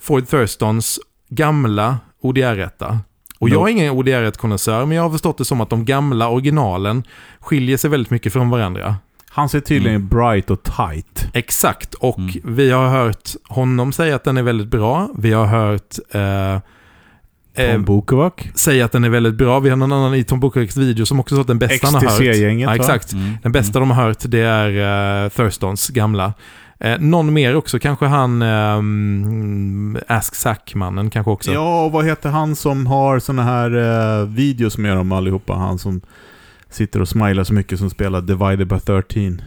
[0.00, 2.98] Ford Thurstons gamla ODR-etta.
[3.38, 3.54] Och No.
[3.54, 7.02] jag är ingen ODR-konnässör, men jag har förstått det som att de gamla originalen
[7.40, 8.96] skiljer sig väldigt mycket från varandra.
[9.30, 11.26] Han ser tydligen bright och tight.
[11.32, 12.32] Exakt, och Mm.
[12.44, 15.08] vi har hört honom säga att den är väldigt bra.
[15.18, 16.58] Vi har hört eh,
[17.54, 18.32] eh, Tom Bukovac.
[18.54, 19.60] säga att den är väldigt bra.
[19.60, 21.94] Vi har någon annan i Tom Bokovics video som också sa att den bästa han
[21.94, 22.10] har hört.
[22.10, 23.12] XTC-gänget Ja, exakt.
[23.12, 23.38] Mm.
[23.42, 26.32] Den bästa de har hört det är uh, Thurstons gamla.
[26.82, 31.52] Eh, någon mer också, kanske han um, Ask Sack-mannen kanske också.
[31.52, 33.70] Ja, och vad heter han som har såna här
[34.20, 35.54] eh, videos med dem allihopa?
[35.54, 36.00] Han som
[36.70, 39.42] sitter och smilar så mycket som spelar Divided by 13.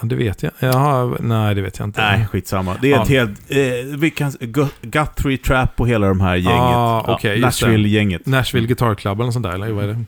[0.00, 0.52] Ja, Det vet jag.
[0.58, 2.00] Jaha, nej det vet jag inte.
[2.02, 2.76] Nej, skitsamma.
[2.82, 3.02] Det är Ja.
[3.02, 3.50] ett helt...
[3.50, 6.58] Eh, vi kan, Gu- Guthrie Trap och hela de här gänget.
[6.60, 7.36] Ah, just det.
[7.40, 8.26] Nashville-gänget.
[8.26, 9.92] Nashville Guitar Club eller något sånt där, eller vad är det?
[9.94, 10.06] Mm.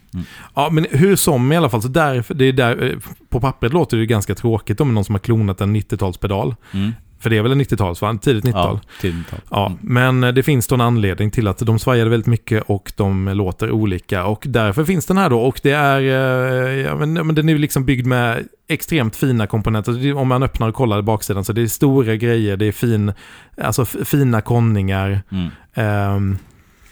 [0.55, 3.73] Ja, men hur som i alla fall, så därför, det är där, eh, på pappret
[3.73, 6.55] låter det ganska tråkigt om någon som har klonat en 90-talspedal.
[6.73, 6.93] Mm.
[7.19, 8.19] För det är väl en 90-tals, va?
[8.23, 8.79] Tidigt 90-tal.
[8.83, 9.39] Ja, tidigt tal.
[9.51, 9.79] Ja, Mm.
[9.83, 13.29] men eh, det finns då en anledning till att de svajade väldigt mycket och de
[13.29, 14.25] låter olika.
[14.27, 15.41] Och därför finns den här då.
[15.41, 20.15] Och det är, eh, ja, men, den är ju liksom byggd med extremt fina komponenter.
[20.15, 23.13] Om man öppnar och kollar baksidan så det är stora grejer, det är fin,
[23.61, 25.21] alltså fina konningar.
[25.31, 26.15] Mm.
[26.17, 26.39] Um,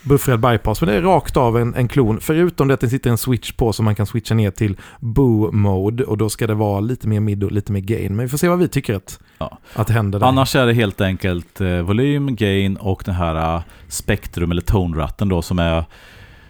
[0.05, 2.21] buffrad bypass, men det är rakt av en, en klon.
[2.21, 5.53] Förutom det att det sitter en switch på som man kan switcha ner till boo
[5.53, 8.17] mode och då ska det vara lite mer mid och lite mer gain.
[8.17, 9.59] Men vi får se vad vi tycker att, Ja.
[9.75, 10.27] att händer där.
[10.27, 15.29] Annars är det helt enkelt eh, volym, gain och den här eh, spektrum eller tone-ratten
[15.29, 15.85] då som är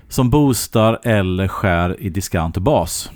[0.09, 3.11] som boostar eller skär i diskant och bas.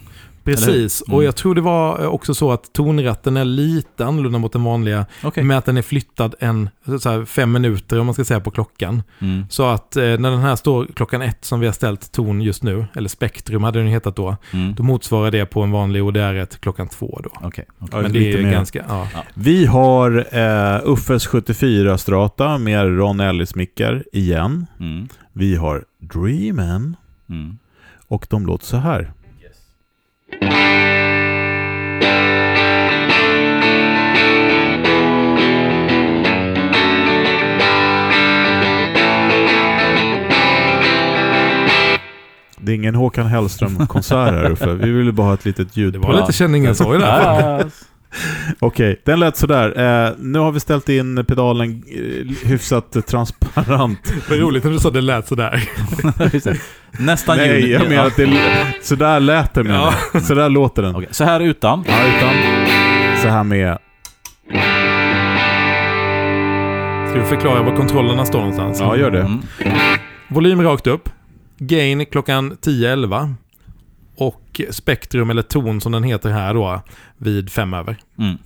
[0.57, 1.17] Precis, Mm.
[1.17, 4.65] och jag tror det var eh, också så att tonratten är lite annorlunda mot den
[4.65, 5.07] vanliga.
[5.23, 5.45] Okej.
[5.45, 6.71] Med att den är flyttad en,
[7.01, 9.03] så här, fem minuter om man ska säga på klockan.
[9.19, 9.45] Mm.
[9.51, 12.63] Så att eh, när den här står klockan ett som vi har ställt ton just
[12.63, 14.75] nu, eller spektrum hade den hetat då, Mm.
[14.75, 17.31] då motsvarar det på en vanlig ODR1 klockan två då.
[17.43, 17.65] Okej.
[17.79, 18.53] Ja, Men det lite är mer.
[18.53, 19.09] ganska, ja.
[19.35, 24.67] Vi har eh, Uffes 74 Strata med Ron Ellis-mickar igen.
[24.81, 25.09] Mm.
[25.33, 26.97] Vi har Dreamen
[27.31, 27.59] Mm.
[28.09, 29.13] och de låter så här.
[30.31, 30.37] Det
[42.73, 44.75] är ingen Håkan Hellström-konsert här Uffe.
[44.75, 46.99] Vi ville bara ha ett litet ljud Det på var lite känningen så i
[48.59, 49.79] Okej, den lät sådär.
[50.07, 54.13] Eh, nu har vi ställt in pedalen eh, hyfsat transparent.
[54.31, 55.63] Vad roligt när du sa det lät sådär.
[56.99, 57.71] Nästan Nej, ljud.
[57.71, 58.29] jag menar att det...
[58.83, 60.21] Sådär lät det menar Ja.
[60.21, 60.97] Sådär låter den.
[60.97, 61.85] Okej, Så här utan.
[61.89, 62.35] Ja, utan
[63.23, 63.79] så här med...
[67.11, 68.81] Ska vi förklara var kontrollerna står någonstans?
[68.81, 69.21] Ja, gör det.
[69.21, 69.41] Mm.
[70.29, 71.09] Volym rakt upp.
[71.59, 73.35] Gain klockan 10-11.
[74.21, 76.83] Och spektrum, eller ton som den heter här då,
[77.17, 77.97] vid 5 över.
[78.19, 78.39] Mm.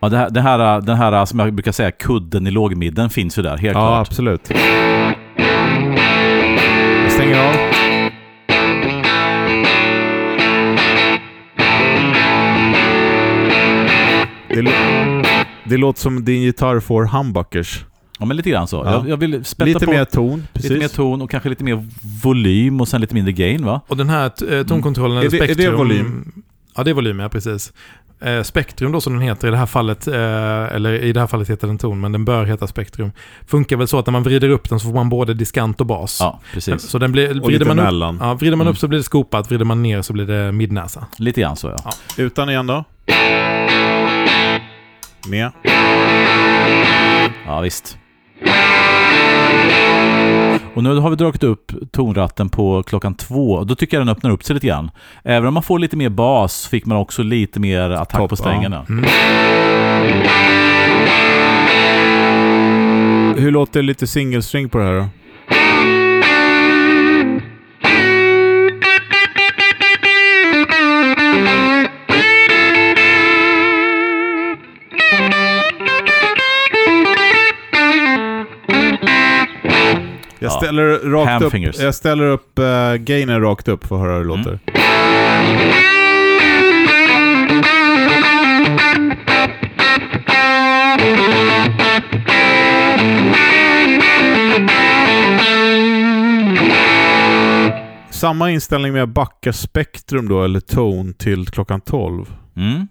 [0.00, 3.38] Ja, det här, det här, den här som jag brukar säga kudden i lågmidden finns
[3.38, 4.06] ju där, helt Ja, klart.
[4.08, 4.50] absolut.
[7.02, 7.54] Jag stänger av.
[14.48, 14.72] Det,
[15.64, 17.84] det låter som din gitarr får humbuckers.
[18.18, 18.76] Ja, men lite grann så.
[18.76, 18.92] Ja.
[18.92, 20.70] Jag, jag vill spätta Lite på mer ton, precis.
[20.70, 21.84] lite mer ton och kanske lite mer
[22.22, 23.80] volym och sen lite mindre gain va?
[23.88, 25.26] Och den här eh, tonkontrollen, Mm.
[25.26, 25.76] Är det- är det spektrum...
[25.76, 26.32] volym?
[26.76, 27.72] Ja, det är volym, ja precis.
[28.20, 30.14] Eh, spektrum då som den heter i det här fallet, eh,
[30.74, 33.12] eller i det här fallet heter den ton, men den bör heta spektrum.
[33.46, 35.86] Funkar väl så att när man vrider upp den så får man både diskant och
[35.86, 36.16] bas.
[36.20, 36.82] Ja, precis.
[36.82, 38.18] Så den blir, Och vrider lite man upp, mellan.
[38.20, 38.72] ja, vrider man Mm.
[38.72, 41.06] upp så blir det skopat, vrider man ner så blir det midnäsa.
[41.18, 41.76] Lite grann så ja.
[41.84, 41.90] Ja.
[42.22, 42.84] Utan igen då.
[45.28, 45.50] Med.
[47.46, 47.98] Ja, visst.
[50.74, 53.64] Och nu har vi dragit upp tonratten på klockan två.
[53.64, 54.90] Då tycker jag den öppnar upp sig lite grann.
[55.24, 58.36] Även om man får lite mer bas fick man också lite mer attack Topp, på
[58.36, 58.86] strängarna.
[58.88, 59.04] Mm.
[63.38, 65.06] Hur låter lite singelstring på det här då?
[80.42, 80.56] Jag Ja.
[80.56, 84.26] ställer, rakt upp, jag ställer upp uh, gainen rakt upp för att höra hur det
[84.28, 84.58] låter.
[98.10, 102.26] Samma inställning med att backa spektrum då, eller tone, till klockan 12.
[102.56, 102.86] Mm.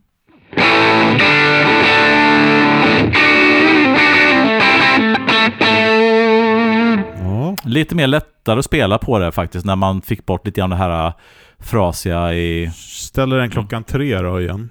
[7.65, 10.75] Lite mer lättare att spela på det faktiskt när man fick bort lite grann det
[10.75, 11.13] här äh,
[11.59, 12.71] frasiga i...
[12.75, 14.69] Ställer den klockan tre då igen.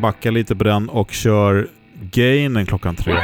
[0.00, 3.14] Backa lite på den och kör gainen klockan tre.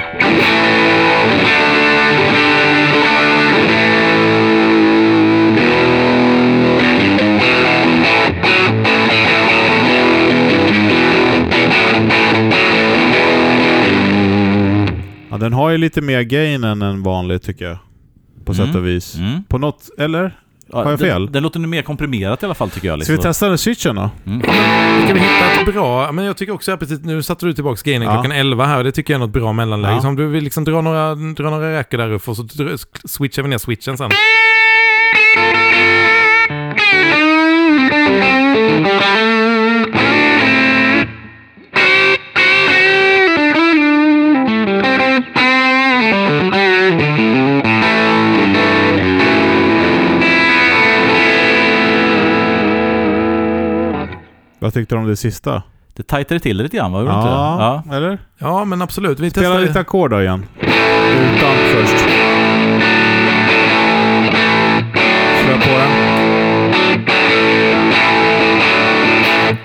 [15.31, 17.79] Ja, den har ju lite mer gain än en vanlig tycker jag.
[18.45, 18.67] På Mm.
[18.67, 19.15] sätt och vis.
[19.17, 19.45] Mm.
[19.45, 20.37] På något, eller?
[20.73, 21.25] Ja, Har jag fel?
[21.25, 23.03] Den, den låter nu mer komprimerat i alla fall tycker jag.
[23.05, 24.11] Ska vi testa den switchen då?
[24.27, 24.41] Mm.
[25.05, 27.81] Ska vi hitta ett bra, men jag tycker också att precis, nu satte du tillbaka
[27.85, 28.15] gainen Ja.
[28.15, 29.95] klockan 11 här och det tycker jag är något bra mellanläge.
[29.95, 30.01] Ja.
[30.03, 32.47] Så om du vill liksom dra några, dra några räkor där upp och så
[33.05, 34.11] switchar vi ner switchen sen.
[54.71, 55.63] Vad tyckte du om det sista?
[55.97, 56.99] Det tajtade till det lite grann, va?
[57.01, 57.35] Gjorde det inte det?
[57.35, 57.97] Ja, ja.
[57.97, 58.19] eller?
[58.39, 59.21] Ja, men absolut.
[59.21, 59.61] Vi Spela testar.
[59.61, 60.45] lite ackord då igen.
[60.61, 61.99] Utan först.
[65.41, 65.91] Slå på den.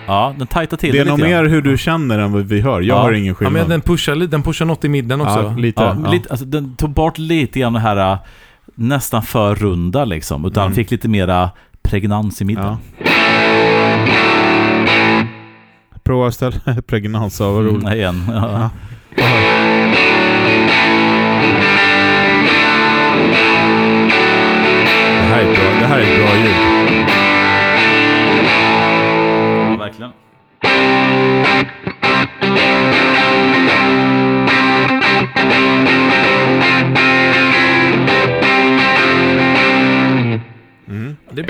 [0.08, 2.62] ja, den tajtar till Det det, är nog mer hur du känner än vad vi
[2.62, 2.82] hör.
[2.82, 3.02] Jag Ja.
[3.02, 3.54] har ingen Ja, skillnad.
[3.54, 5.40] men den pushar, li- den pushar något i midden också.
[5.42, 5.84] Ja, lite.
[5.84, 6.12] Ja, ja.
[6.12, 8.18] Lite, alltså, den tog bort lite grann det här äh,
[8.76, 10.46] nästan för runda liksom.
[10.46, 10.76] Utan Mm.
[10.76, 11.50] fick lite mera
[11.84, 12.66] pregnans i mitten.
[12.66, 12.78] Ja.
[16.06, 17.84] Prova ställa pregnans av, vad roligt.
[17.84, 18.24] Mm, igen.
[18.28, 18.70] Ja.
[19.16, 19.26] Ja.
[25.18, 26.56] Det här är ett bra, det här är ett bra ljud.
[29.72, 30.12] ja, verkligen.
[40.88, 41.16] Mm.
[41.32, 41.44] Det,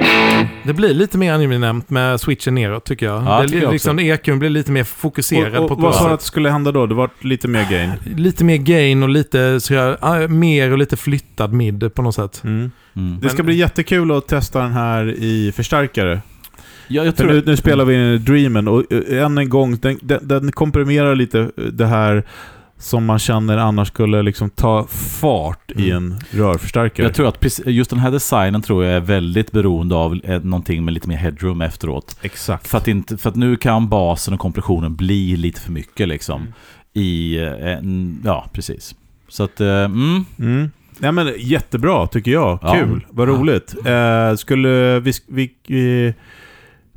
[0.66, 3.24] det blir lite mer angenämt med switchen neråt tycker jag.
[3.24, 5.96] Ja, det, tycker jag liksom, EQn blir lite mer fokuserad Och, på och, ett vad
[5.96, 6.86] sa du att det skulle hända då?
[6.86, 7.92] Det var lite mer gain.
[8.16, 12.16] Lite mer gain och lite så jag, ah, mer och lite flyttad mid på något
[12.16, 12.42] sätt.
[12.44, 12.72] Mm.
[12.96, 13.20] Mm.
[13.22, 16.22] Det ska Men- bli jättekul att testa den här i förstärkare.
[16.88, 20.00] Ja, jag tror nu, nu spelar vi in Dreamen och eh, än en gång, den,
[20.02, 22.24] den, den komprimerar lite eh, det här
[22.86, 26.12] som man känner annars skulle liksom ta fart i Mm.
[26.12, 27.06] en rörförstärkare.
[27.08, 30.86] Jag tror att just den här designen tror jag är väldigt beroende av eh, någonting
[30.86, 32.18] med lite mer headroom efteråt.
[32.22, 32.68] Exakt.
[32.68, 36.42] För att, inte, för att nu kan basen och kompressionen bli lite för mycket liksom.
[36.42, 36.54] Mm.
[36.94, 38.96] I, eh, en, ja precis.
[39.28, 40.72] Så att, eh, mm, Mm.
[41.00, 42.60] Ja, men jättebra tycker jag.
[42.62, 42.74] Ja.
[42.74, 43.06] Kul.
[43.10, 43.76] Vad roligt.
[43.86, 46.14] Eh, skulle vi, vi, vi...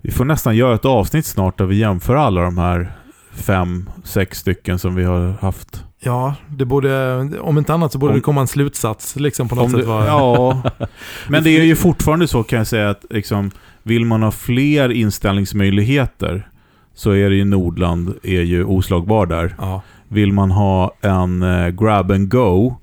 [0.02, 2.92] Vi får nästan göra ett avsnitt snart där vi jämför alla de här
[3.38, 5.84] fem, sex stycken som vi har haft.
[6.00, 9.54] Ja, det borde, om inte annat så borde Om- det komma en slutsats liksom på
[9.54, 9.80] något sätt.
[9.80, 10.62] det- Var, Ja,
[11.28, 13.50] men det är ju fortfarande så kan jag säga att liksom,
[13.82, 16.48] vill man ha fler inställningsmöjligheter
[16.94, 19.54] så är det ju Nordland är ju oslagbar där.
[19.58, 19.82] ja.
[20.08, 22.74] Vill man ha en eh, grab and go,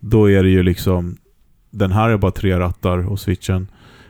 [0.00, 1.16] då är det ju liksom
[1.70, 3.66] den här är bara tre rattar och switchen.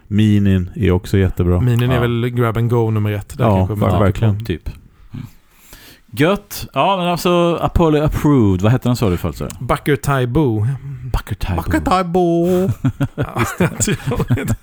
[0.06, 1.60] Minin är också jättebra.
[1.60, 2.00] Minin är Ja.
[2.00, 3.38] väl grab and go nummer ett.
[3.38, 4.44] Där Ja, kanske man- Ja, verkligen.
[4.44, 4.68] typ.
[6.12, 6.66] Gött.
[6.72, 8.60] Ja, men alltså Apollo approved.
[8.62, 9.36] Vad hette den sa du förut?
[9.36, 9.48] så?
[9.60, 10.66] Bucker Tie Boo.
[11.12, 11.54] Bucker Type.
[13.16, 14.54] Ja, jag tror inte-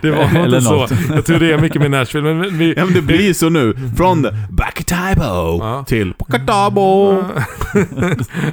[0.00, 0.72] det var inte så.
[0.76, 0.90] något.
[1.10, 2.34] Jag tror det är mycket med Nashville.
[2.34, 3.74] Men vi, Ja men det blir så nu.
[3.96, 5.22] Från Bakataibo
[5.60, 5.84] Ja.
[5.88, 7.12] till Bakatabo.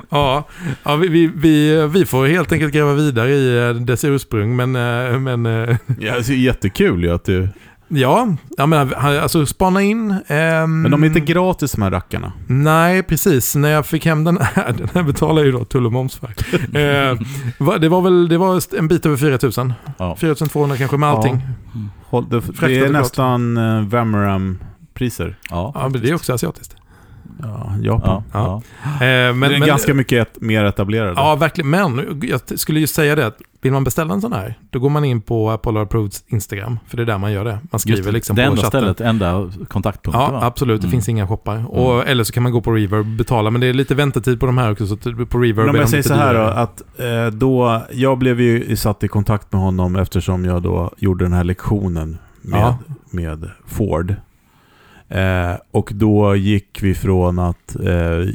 [0.10, 0.48] ja,
[0.84, 4.56] ja vi, vi, vi, vi får helt enkelt gräva vidare i eh, dess ursprung.
[4.56, 7.50] Men, eh, men eh, Ja, det är jättekul ju att du...
[7.94, 10.16] ja, jag menar, alltså spana in.
[10.28, 12.34] ehm, Men de är inte gratis de här rackarna.
[12.48, 13.56] Nej, precis.
[13.56, 16.16] När jag fick hem den här, den här betalar jag ju då tull och moms
[16.16, 16.28] för.
[16.78, 17.18] Eh,
[17.80, 19.74] det var väl det var en bit över 4000.
[19.98, 20.16] Ja.
[20.16, 21.42] 4200 kanske med allting.
[22.10, 25.36] Håll- Det, det är nästan uh, Vamaram-priser.
[25.50, 26.76] Ja, Ja, men det är också asiatiskt.
[27.44, 28.24] Ja, Japan.
[28.34, 28.90] ja, Ja.
[28.90, 31.14] Eh, men, det är men, ganska mycket et, mer etablerade.
[31.16, 31.70] Ja, verkligen.
[31.70, 33.32] Men jag skulle ju säga det
[33.64, 36.80] vill man beställa en sån här, då går man in på Apollo Approveds Instagram.
[36.88, 37.60] För det är där man gör det.
[37.72, 38.80] Man skriver Just det, liksom det på enda chatten.
[38.82, 40.40] stället, enda kontaktpunkten Ja, va?
[40.46, 40.82] absolut.
[40.82, 40.92] Det Mm.
[40.92, 41.66] finns inga shoppar.
[41.78, 43.50] Och, Eller så kan man gå på Reverb och betala.
[43.52, 44.88] Men det är lite väntetid på de här också.
[44.88, 48.42] Så på Reverb Men om jag säger så här då, att eh, då, jag blev
[48.42, 52.78] ju satt i kontakt med honom eftersom jag då gjorde den här lektionen med, Ja.
[53.12, 54.16] med Ford.
[55.12, 57.94] Eh, och då gick vi från att eh,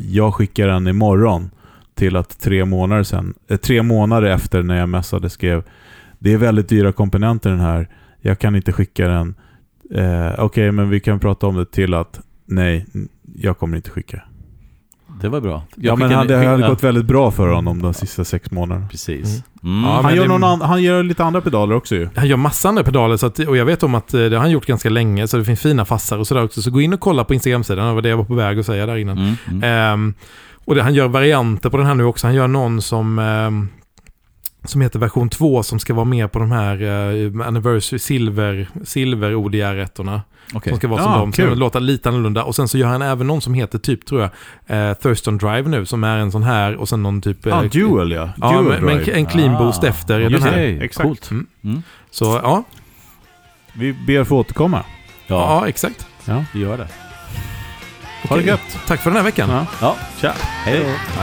[0.09, 1.51] jag skickar den imorgon
[1.95, 5.63] till att tre månader sen, eh, tre månader efter när jag messade skrev
[6.19, 7.89] det är väldigt dyra komponenter den här,
[8.21, 9.35] jag kan inte skicka den.
[9.95, 12.87] Eh, Okej, men vi kan prata om det till att nej,
[13.35, 14.23] jag kommer inte skicka.
[15.21, 15.63] Det var bra.
[15.77, 18.89] Jag Ja, men skickade- det hade gått väldigt bra för honom de sista sex månaderna.
[18.89, 19.43] Precis.
[19.63, 19.85] Mm.
[19.85, 22.09] Ja, han, gör det- någon an, han gör lite andra pedaler också ju.
[22.17, 24.41] Han gör massa andra pedaler så att, och jag vet om att eh, det har
[24.41, 26.63] han gjort ganska länge så det finns fina fassar och sådär också.
[26.63, 28.67] Så gå in och kolla på Instagram-sidan, det var det jag var på väg att
[28.67, 29.19] säga där innan.
[29.19, 29.63] Mm, mm.
[29.65, 30.15] Ehm,
[30.65, 32.27] och det, han gör varianter på den här nu också.
[32.27, 33.69] Han gör någon som, ehm,
[34.65, 39.35] som heter version 2 som ska vara med på de här uh, Anniversary Silver, silver
[39.35, 40.23] ODR-ettorna.
[40.55, 40.71] Okej.
[40.71, 41.59] Som ska vara Ja, som de, som kul.
[41.59, 42.45] låta lite annorlunda.
[42.45, 44.21] Och sen så gör han även någon som heter typ, tror
[44.67, 47.47] jag, eh, Thurston Drive nu, som är en sån här och sen någon typ...
[47.47, 48.29] Ja, eh, dual ja.
[48.41, 49.13] Ja, dual men, drive.
[49.13, 50.57] en clean boost Ah, efter den just här.
[50.57, 50.85] det.
[50.85, 51.03] Exakt.
[51.07, 51.31] Coolt.
[51.31, 51.47] Mm.
[51.65, 51.83] Mm.
[52.11, 52.63] Så ja,
[53.73, 54.83] Vi ber få återkomma.
[55.27, 55.37] ja.
[55.61, 56.07] Ja, exakt.
[56.25, 56.45] Ja.
[56.55, 56.89] vi gör det.
[58.29, 58.79] Ha det gött.
[58.87, 59.51] Tack för den här veckan.
[59.51, 59.67] Ja.
[59.81, 60.33] Ja, tja.
[60.65, 61.23] Hej då.